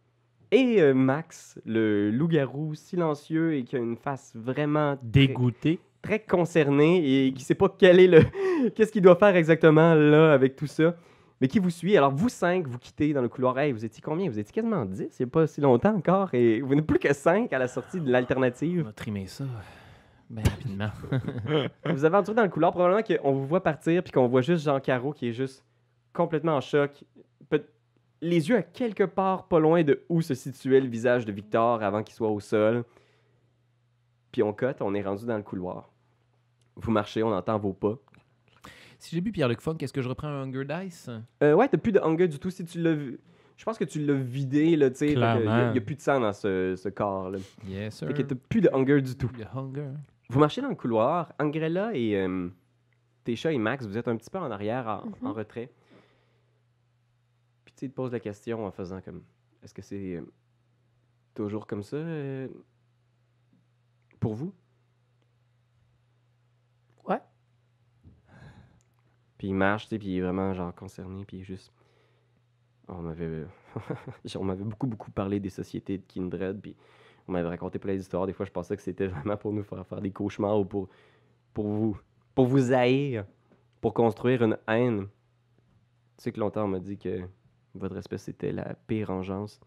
[0.51, 5.78] et euh, Max, le loup-garou silencieux et qui a une face vraiment très- Dégoûté.
[6.03, 8.22] très concerné et qui sait pas quel est le
[8.74, 10.96] qu'est-ce qu'il doit faire exactement là avec tout ça,
[11.41, 11.97] mais qui vous suit?
[11.97, 13.59] Alors vous cinq, vous quittez dans le couloir.
[13.59, 14.28] Hey, vous étiez combien?
[14.28, 16.99] Vous étiez quasiment 10, il n'y a pas si longtemps encore et vous n'êtes plus
[16.99, 18.82] que 5 à la sortie de On l'alternative.
[18.84, 19.45] va trimer ça
[20.28, 20.91] bien rapidement.
[21.86, 24.64] vous avez entré dans le couloir, probablement qu'on vous voit partir puis qu'on voit juste
[24.64, 25.64] Jean Caro qui est juste
[26.12, 27.05] complètement en choc.
[28.22, 31.82] Les yeux à quelque part pas loin de où se situait le visage de Victor
[31.82, 32.84] avant qu'il soit au sol.
[34.30, 35.91] Puis on cote, on est rendu dans le couloir.
[36.76, 37.97] Vous marchez, on entend vos pas.
[39.01, 41.11] Si j'ai bu Pierre-Luc Funk, est-ce que je reprends un Hunger Dice?
[41.42, 42.51] Euh, ouais, t'as plus de hunger du tout.
[42.51, 43.18] Si tu l'as vu.
[43.57, 45.12] Je pense que tu l'as vidé, là, tu sais.
[45.12, 47.38] Il n'y a, plus de sang dans ce, ce corps-là.
[47.66, 48.09] Yes, sir.
[48.09, 49.30] Fait que t'as plus de hunger du tout.
[49.36, 49.88] Le Hunger.
[50.30, 51.32] Vous marchez dans le couloir.
[51.38, 52.48] Angrella et euh,
[53.24, 55.26] Tesha et Max, vous êtes un petit peu en arrière, en, Mhm.
[55.26, 55.70] en retrait.
[57.64, 59.22] Puis tu te pose la question en faisant comme
[59.62, 60.22] est-ce que c'est euh,
[61.34, 62.48] toujours comme ça euh,
[64.20, 64.55] pour vous
[67.07, 67.20] Ouais.
[69.41, 71.72] Puis il marche, tu sais, puis il est vraiment genre concerné, puis il est juste.
[72.88, 73.47] On m'avait.
[74.36, 76.76] on m'avait beaucoup, beaucoup parlé des sociétés de Kindred, puis
[77.26, 78.26] on m'avait raconté plein d'histoires.
[78.26, 80.91] Des fois, je pensais que c'était vraiment pour nous faire faire des cauchemars ou pour,
[81.55, 81.99] pour vous.
[82.34, 83.24] Pour vous haïr,
[83.80, 85.07] pour construire une haine.
[86.18, 87.22] Tu sais que longtemps, on m'a dit que
[87.74, 89.59] votre espèce était la pire vengeance.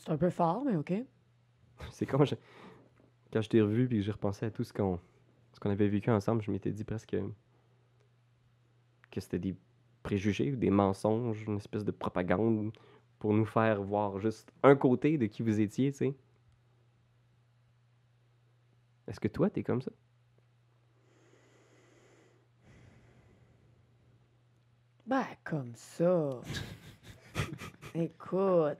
[0.00, 0.92] C'est un peu fort, mais OK.
[1.90, 2.34] C'est quand je,
[3.32, 5.00] quand je t'ai revu puis que j'ai repensé à tout ce qu'on
[5.54, 7.16] ce qu'on avait vécu ensemble, je m'étais dit presque
[9.12, 9.54] que c'était des
[10.02, 12.72] préjugés ou des mensonges, une espèce de propagande
[13.20, 16.14] pour nous faire voir juste un côté de qui vous étiez, tu sais?
[19.06, 19.92] Est-ce que toi, t'es comme ça?
[25.06, 26.30] Ben, comme ça.
[27.94, 28.78] Écoute.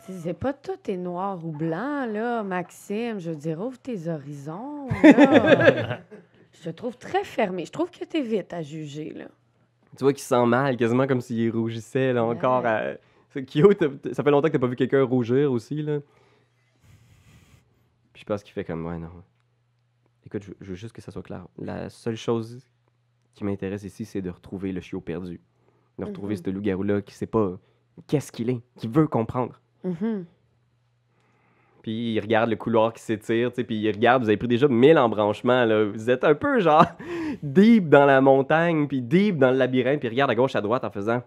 [0.00, 3.18] c'est- C'est pas tout est noir ou blanc, là, Maxime.
[3.18, 4.88] Je veux dire, ouvre tes horizons.
[5.02, 6.00] là.
[6.64, 7.64] je trouve très fermé.
[7.66, 9.26] Je trouve que t'es vite à juger, là.
[9.96, 12.62] Tu vois qu'il se sent mal, quasiment comme s'il rougissait, là, encore.
[12.64, 12.68] Ouais.
[12.68, 12.96] à-
[13.74, 16.00] t'as- ça fait longtemps que t'as pas vu quelqu'un rougir aussi, là.
[18.12, 19.10] Puis je pense qu'il fait comme, ouais, non.
[20.26, 21.46] Écoute, je, je veux juste que ça soit clair.
[21.58, 22.60] La seule chose
[23.34, 25.40] qui m'intéresse ici, c'est de retrouver le chiot perdu.
[25.98, 26.42] De retrouver Mhm.
[26.44, 27.58] ce loup-garou-là qui sait pas
[28.06, 29.60] qu'est-ce qu'il est, qui veut comprendre.
[29.84, 30.24] Mhm.
[31.84, 34.96] Puis il regarde le couloir qui s'étire, puis il regarde, vous avez pris déjà mille
[34.96, 35.84] embranchements, là.
[35.84, 36.86] Vous êtes un peu, genre,
[37.42, 40.62] deep dans la montagne, puis deep dans le labyrinthe, puis il regarde à gauche, à
[40.62, 41.22] droite en faisant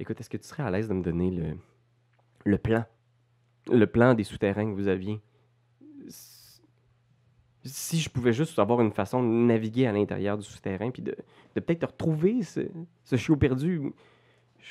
[0.00, 1.44] Écoute, est-ce que tu serais à l'aise de me donner le,
[2.44, 2.84] le plan?
[3.70, 5.20] Le plan des souterrains que vous aviez?
[7.62, 11.14] Si je pouvais juste avoir une façon de naviguer à l'intérieur du souterrain, puis de,
[11.54, 13.92] peut-être retrouver ce chiot perdu,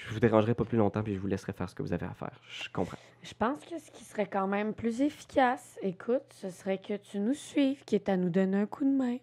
[0.07, 2.05] je vous dérangerai pas plus longtemps, puis je vous laisserai faire ce que vous avez
[2.05, 2.39] à faire.
[2.49, 2.97] Je comprends.
[3.23, 7.19] Je pense que ce qui serait quand même plus efficace, écoute, ce serait que tu
[7.19, 9.17] nous suives, quitte à nous donner un coup de main.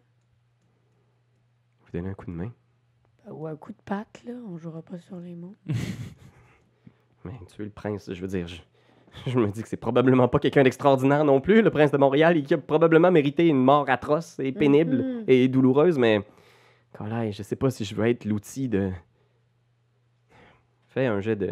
[1.84, 2.52] Vous donner un coup de main?
[3.30, 4.34] Ou un coup de patte, là.
[4.48, 5.54] On jouera pas sur les mots.
[7.24, 8.60] Mais tuer le prince, je veux dire, je,
[9.30, 12.36] je me dis que c'est probablement pas quelqu'un d'extraordinaire non plus, le prince de Montréal,
[12.36, 15.24] et qui a probablement mérité une mort atroce et pénible Mhm.
[15.26, 16.20] et douloureuse, mais
[16.92, 18.90] quand là, je sais pas si je veux être l'outil de.
[20.95, 21.51] Fais un jet de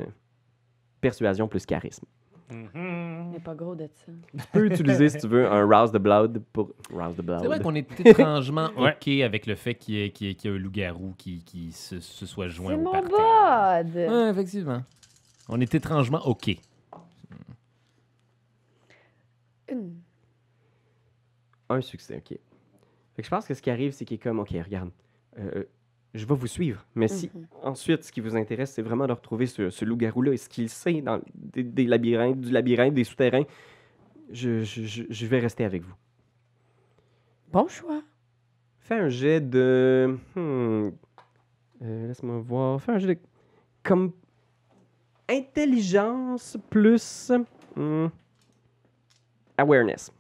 [1.01, 2.07] persuasion plus charisme.
[2.75, 4.13] On n'est pas gros de ça.
[4.39, 6.71] Tu peux utiliser, si tu veux, un Rouse the Blood pour.
[6.93, 7.41] Rouse the Blood.
[7.41, 8.69] C'est vrai qu'on est étrangement.
[8.77, 11.15] OK avec le fait qu'il y ait, qu'il y ait- qu'il y ait un loup-garou
[11.19, 13.85] qui, qui se, se soit joint C'est au mon parterre.
[13.85, 13.95] bod!
[13.97, 14.83] Ouais, effectivement.
[15.49, 16.57] On est étrangement OK.
[19.71, 19.95] Hum.
[21.69, 22.39] Un succès, ok.
[23.17, 24.91] Fait que je pense que ce qui arrive, c'est qu'il est comme, ok, regarde,
[25.39, 25.65] euh,
[26.15, 27.47] je vais vous suivre, mais si Mhm.
[27.63, 30.69] ensuite, ce qui vous intéresse, c'est vraiment de retrouver ce, ce loup-garou-là et ce qu'il
[30.69, 33.45] sait dans des, des labyrinthes, du labyrinthe, des souterrains,
[34.31, 35.95] je, je- je- je vais rester avec vous.
[37.51, 38.03] Bon choix.
[38.81, 40.17] Fais un jet de.
[40.35, 40.91] hmm,
[41.83, 42.81] euh, Laisse-moi voir.
[42.83, 43.19] Fais un jet de.
[43.83, 44.13] Comme.
[45.29, 47.31] Intelligence plus.
[47.77, 48.07] hmm,
[49.57, 50.13] awareness.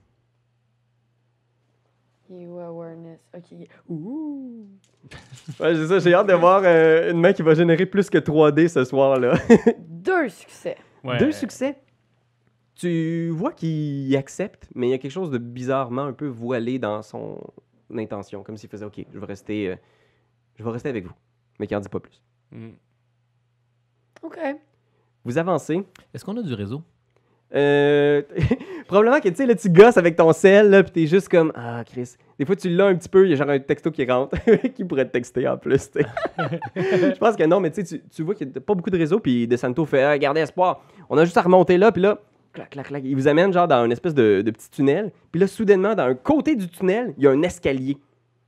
[2.32, 3.20] You awareness.
[3.36, 3.68] OK.
[3.88, 4.66] Ouh!
[5.60, 8.18] Ouais, c'est ça, j'ai hâte de voir euh, une main qui va générer plus que
[8.18, 9.34] 3D ce soir-là.
[9.78, 10.76] Deux succès.
[11.04, 11.18] Ouais.
[11.18, 11.78] Deux succès?
[12.74, 16.78] Tu vois qu'il accepte, mais il y a quelque chose de bizarrement un peu voilé
[16.78, 17.38] dans son
[17.94, 19.76] intention, comme s'il faisait OK, je vais rester, euh,
[20.56, 21.14] je vais rester avec vous,
[21.58, 22.22] mais qu'il n'en dit pas plus.
[22.50, 22.70] Mm.
[24.22, 24.38] OK.
[25.24, 25.84] Vous avancez.
[26.14, 26.82] Est-ce qu'on a du réseau?
[27.54, 28.22] Euh,
[28.92, 31.52] probablement que tu sais, là, tu gosses avec ton sel, là, puis t'es juste comme
[31.54, 32.14] Ah, Chris.
[32.38, 34.36] Des fois, tu l'as un petit peu, il y a genre un texto qui rentre,
[34.74, 35.98] qui pourrait te texter en plus, tu.
[36.76, 38.98] Je pense que non, mais tu sais, tu- vois qu'il n'y a pas beaucoup de
[38.98, 42.02] réseau, puis De Santo fait Ah, Gardez espoir, on a juste à remonter là, puis
[42.02, 42.18] là,
[42.52, 45.40] clac, clac, clac, il vous amène genre dans une espèce de, de petit tunnel, puis
[45.40, 47.96] là, soudainement, dans un côté du tunnel, il y a un escalier.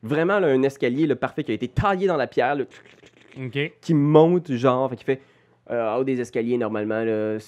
[0.03, 2.64] Vraiment, là, un escalier le parfait qui a été taillé dans la pierre, là,
[3.80, 5.20] qui monte, genre, fait qui fait
[5.70, 7.38] euh, haut des escaliers, normalement, là,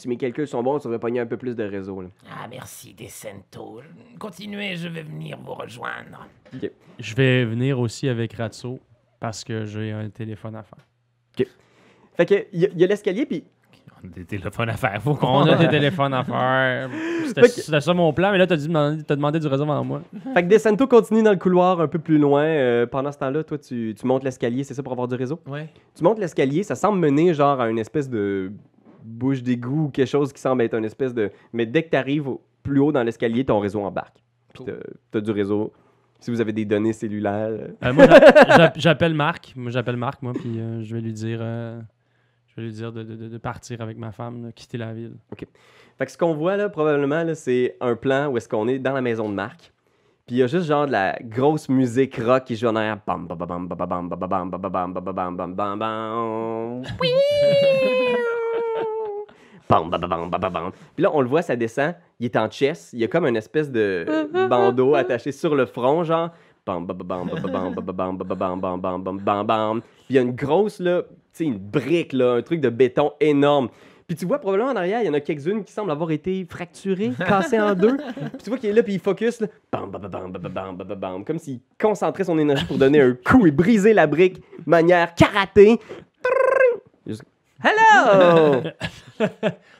[0.00, 2.08] si mes calculs sont bons, ça devrait pogner un peu plus de réseau, là.
[2.30, 3.80] Ah, merci, Decento.
[4.18, 6.26] Continuez, je vais venir vous rejoindre.
[6.98, 8.80] Je vais venir aussi avec Ratso
[9.20, 10.86] parce que j'ai un téléphone à faire.
[12.16, 13.44] Fait que, il y a- il y a, l'escalier, puis
[14.02, 15.00] On a des téléphones à faire.
[15.02, 16.88] Faut qu'on On a des téléphones à faire.
[17.26, 19.46] C'était Fait que- c'était ça mon plan, mais là, t'as dit demander- t'as demandé du
[19.46, 20.02] réseau avant moi.
[20.34, 22.42] fait que Descento continue dans le couloir un peu plus loin.
[22.44, 25.38] euh, pendant ce temps-là, toi, tu, tu montes l'escalier, c'est ça pour avoir du réseau?
[25.46, 25.68] Ouais.
[25.94, 28.50] Tu montes l'escalier, ça semble mener genre à une espèce de
[29.02, 31.30] bouche d'égout ou quelque chose qui semble être une espèce de...
[31.52, 32.28] Mais dès que tu arrives
[32.62, 34.16] plus haut dans l'escalier, ton réseau embarque.
[34.54, 34.80] Puis Cool.
[35.10, 35.72] t'as as du réseau.
[36.18, 37.48] Si vous avez des données cellulaires...
[37.50, 38.04] euh, Euh, moi,
[38.76, 39.54] j'appelle Marc.
[39.56, 41.80] Moi, j'appelle Marc, moi, puis euh, je vais lui dire, euh,
[42.48, 44.92] je vais lui dire de, de- de- de partir avec ma femme, là, quitter la
[44.92, 45.14] ville.
[45.96, 48.78] Fait que ce qu'on voit là, probablement, là, c'est un plan où est-ce qu'on est
[48.78, 49.72] dans la maison de Marc.
[50.26, 52.98] Puis il y a juste genre de la grosse musique rock qui joue en arrière.
[53.06, 56.82] Bam, bam, bam, bam, bam, bam, bam, bam, bam, bam, bam, bam, bam, bam, bam.
[56.82, 56.82] Bam, bam,
[59.70, 60.72] bam, bam, bam, bam.
[60.94, 61.94] Puis là, on le voit, ça descend.
[62.18, 62.90] Il est en chess.
[62.92, 64.04] Il y a comme une espèce de
[64.48, 66.30] bandeau attaché sur le front, genre.
[66.66, 69.80] Bam, bam, bam, bam, bam, bam, bam, bam, bam, bam, bam, bam, bam, bam.
[69.80, 72.68] Puis il y a une grosse, là, tu sais, une brique, là, un truc de
[72.68, 73.68] béton énorme.
[74.06, 76.44] Puis tu vois, probablement en arrière, il y en a quelques-unes qui semblent avoir été
[76.50, 77.96] fracturées, cassées en deux.
[77.96, 79.46] Puis tu vois qu'il est là, puis il focus, là.
[79.72, 81.24] Bam, bam, bam, bam, bam, bam, bam, bam, bam.
[81.24, 85.78] Comme s'il concentrait son énergie pour donner un coup et briser la brique, manière karaté.
[87.62, 88.62] Hello!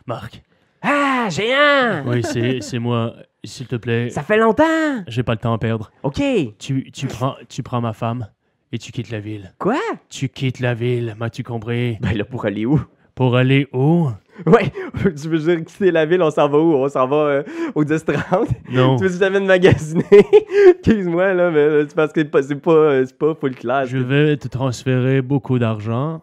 [0.07, 0.43] Marc.
[0.83, 2.03] Ah, géant!
[2.07, 3.15] Oui, c'est c'est moi.
[3.43, 5.03] S'il te plaît, Ça fait longtemps!
[5.07, 5.91] j'ai pas le temps à perdre.
[6.03, 6.21] OK.
[6.59, 8.27] Tu, tu, prends, tu prends ma femme
[8.71, 9.55] et tu quittes la ville.
[9.59, 9.79] Quoi?
[10.11, 11.97] Tu quittes la ville, m'as-tu compris?
[12.03, 12.83] Ben là, pour aller où?
[13.15, 14.11] Pour aller où?
[14.47, 14.71] Ouais,
[15.03, 16.75] tu veux dire quitter la ville, on s'en va où?
[16.75, 17.43] On s'en va euh,
[17.75, 18.49] au 10-30?
[18.73, 18.97] Non.
[18.97, 20.05] Tu veux que j'amène magasiner?
[20.69, 23.55] Excuse-moi, là, mais euh, c'est parce que c'est pas, c'est pas, euh, c'est pas full
[23.55, 23.89] class.
[23.89, 26.21] Je vais te transférer beaucoup d'argent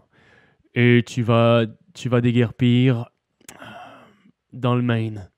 [0.79, 1.65] et tu vas,
[1.95, 3.09] tu vas déguerpir
[4.53, 5.29] dans le Maine.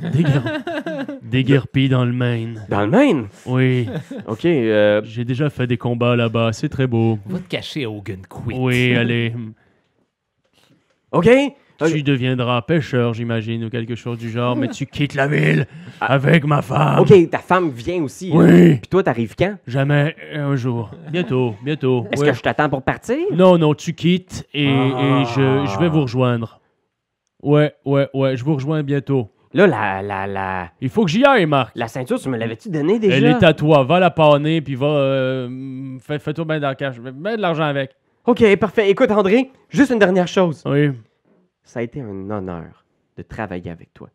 [0.00, 0.40] Déguer-
[1.22, 2.66] Déguerpir dans le Maine.
[2.68, 3.28] Dans le Maine?
[3.46, 3.88] Oui,
[4.26, 7.18] OK, euh, j'ai déjà fait des combats là-bas, c'est très beau.
[7.26, 8.54] Va te cacher à Hogan Quit.
[8.56, 9.32] Oui, allez.
[11.12, 11.28] OK?
[11.86, 15.66] Tu deviendras pêcheur, j'imagine, ou quelque chose du genre, mais tu quittes la ville
[16.00, 16.14] Ah.
[16.14, 16.98] avec ma femme.
[17.00, 18.30] OK, ta femme vient aussi.
[18.30, 18.36] là.
[18.36, 19.56] Oui, Puis toi, t'arrives quand?
[19.66, 20.90] jamais un jour.
[21.12, 22.06] Bientôt, bientôt.
[22.10, 22.30] Est-ce Ouais.
[22.30, 23.16] que je t'attends pour partir?
[23.32, 25.22] Non, non, tu quittes et, Ah.
[25.22, 26.60] et je, je vais vous rejoindre.
[27.42, 29.30] Ouais, ouais, ouais, je vous rejoins bientôt.
[29.54, 31.70] Là, la, la, la, Il faut que j'y aille, Marc.
[31.76, 33.16] la ceinture, tu me l'avais-tu donné déjà?
[33.16, 33.84] Elle est à toi.
[33.84, 34.86] Va la panner, puis va.
[34.86, 36.96] euh, fais- Fais-toi bien dans le cash.
[36.98, 37.92] Mets de l'argent avec.
[38.26, 38.90] Ok, parfait.
[38.90, 40.62] Écoute, André, juste une dernière chose.
[40.66, 40.90] Oui.
[41.68, 42.84] Ça a été un honneur
[43.16, 44.08] de travailler avec toi.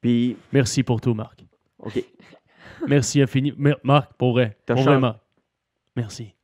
[0.00, 1.44] Puis, Merci pour tout, Marc.
[1.80, 2.02] ok,
[2.88, 3.52] Merci infini.
[3.56, 4.56] Mer- Marc, pour vrai.
[4.66, 5.18] Pour vrai, Marc.
[5.96, 6.34] Merci.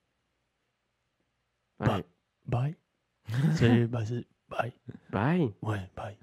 [1.79, 2.05] Bye.
[2.47, 4.73] Ben, c'est- bye.
[5.11, 5.53] bye.
[5.63, 6.17] Ouais, bye.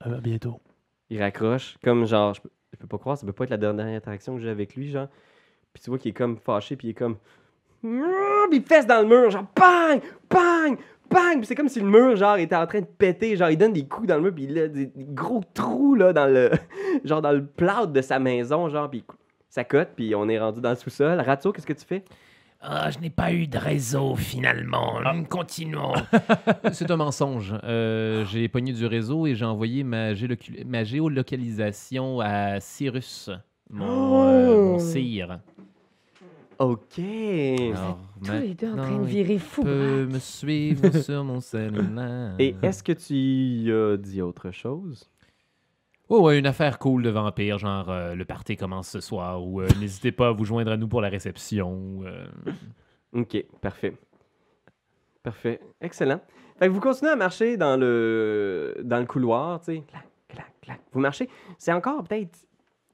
[0.00, 0.60] À bientôt.
[1.10, 3.56] Il raccroche, comme genre, je peux, je peux pas croire, ça peut pas être la
[3.56, 5.08] dernière interaction que j'ai avec lui, genre.
[5.72, 7.16] Puis tu vois qu'il est comme fâché, puis il est comme.
[7.82, 7.90] Puis
[8.58, 10.78] il fesse dans le mur, genre, bang, bang,
[11.10, 11.38] bang.
[11.38, 13.72] Puis c'est comme si le mur, genre, était en train de péter, genre, il donne
[13.72, 16.50] des coups dans le mur, puis il a des, des gros trous, là, dans le.
[17.04, 19.04] genre, dans le plâtre de sa maison, genre, puis
[19.48, 21.20] ça cote, puis on est rendu dans le sous-sol.
[21.20, 22.04] Ratso, qu'est-ce que tu fais?
[22.62, 25.00] Ah, je n'ai pas eu de réseau finalement.
[25.30, 25.94] Continuons.
[26.72, 27.54] C'est un mensonge.
[27.64, 33.30] Euh, j'ai pogné du réseau et j'ai envoyé ma, géolocalisation à Cyrus,
[33.70, 35.40] mon, euh, mon sire.
[36.60, 36.98] Ok.
[36.98, 39.62] Alors, Tous les deux en train de virer fou.
[39.62, 42.34] peut me suivre sur mon cellulaire.
[42.38, 45.10] Et est-ce que tu y as dit autre chose?
[46.10, 49.60] Oh, ouais, une affaire cool de vampire, genre euh, le party commence ce soir, ou
[49.62, 52.00] euh, n'hésitez pas à vous joindre à nous pour la réception.
[52.04, 52.26] euh,
[53.14, 53.96] Ok, parfait.
[55.22, 55.60] Parfait.
[55.80, 56.20] Excellent.
[56.58, 59.82] Fait que vous continuez à marcher dans le, dans le couloir, tu sais.
[59.88, 60.80] Clac, clac, clac.
[60.92, 61.28] Vous marchez.
[61.58, 62.38] C'est encore peut-être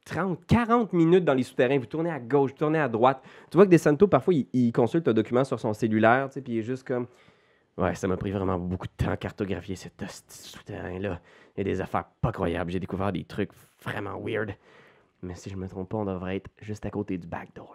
[0.07, 1.79] 30, 40 minutes dans les souterrains.
[1.79, 3.23] Vous tournez à gauche, vous tournez à droite.
[3.51, 6.41] Tu vois que DeSanto, parfois, il, il consulte un document sur son cellulaire, tu sais,
[6.41, 7.07] puis il est juste comme.
[7.77, 11.21] Ouais, ça m'a pris vraiment beaucoup de temps à cartographier cet souterrain-là.
[11.55, 12.71] Il y a des affaires pas croyables.
[12.71, 13.51] J'ai découvert des trucs
[13.83, 14.55] vraiment weird.
[15.23, 17.75] Mais si je me trompe pas, on devrait être juste à côté du backdoor.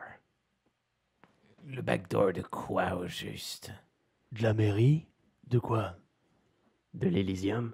[1.68, 3.72] Le backdoor de quoi au juste?
[4.32, 5.06] De la mairie?
[5.48, 5.96] De quoi?
[6.96, 7.74] De l'Elysium.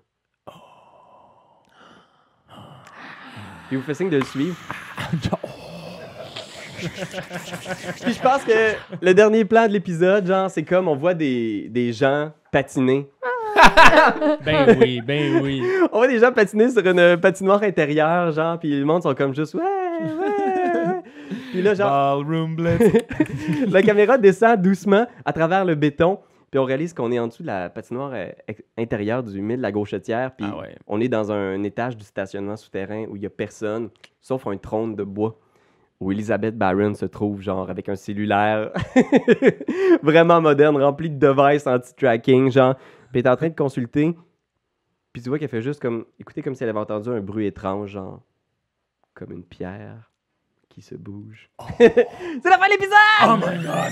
[3.68, 4.56] Puis vous faites signe de le suivre.
[6.78, 11.68] Puis je pense que le dernier plan de l'épisode, genre, c'est comme on voit des,
[11.70, 13.10] des gens patiner.
[14.46, 15.64] Ben oui, ben oui.
[15.92, 19.34] On voit des gens patiner sur une patinoire intérieure, genre, puis le monde sont comme
[19.34, 21.02] juste ouais, ouais.
[21.52, 22.56] Puis là, genre, Ballroom
[23.68, 26.20] la caméra descend doucement à travers le béton,
[26.52, 28.30] puis on réalise qu'on est en dessous de la patinoire euh,
[28.78, 30.76] intérieure du mille de la gauchetière, puis Ah ouais.
[30.88, 33.90] on est dans un étage du stationnement souterrain où il n'y a personne,
[34.22, 35.38] sauf un trône de bois,
[36.00, 38.72] où Elizabeth Barron se trouve, genre, avec un cellulaire
[40.04, 42.76] vraiment moderne, rempli de devices anti-tracking, genre,
[43.12, 44.16] puis elle est en train de consulter,
[45.12, 47.46] puis tu vois qu'elle fait juste comme, écoutez comme si elle avait entendu un bruit
[47.48, 48.22] étrange, genre,
[49.16, 50.12] comme une pierre
[50.70, 51.50] qui se bouge.
[51.78, 51.96] C'est
[52.46, 52.94] la fin de l'épisode!
[53.24, 53.92] Oh my god.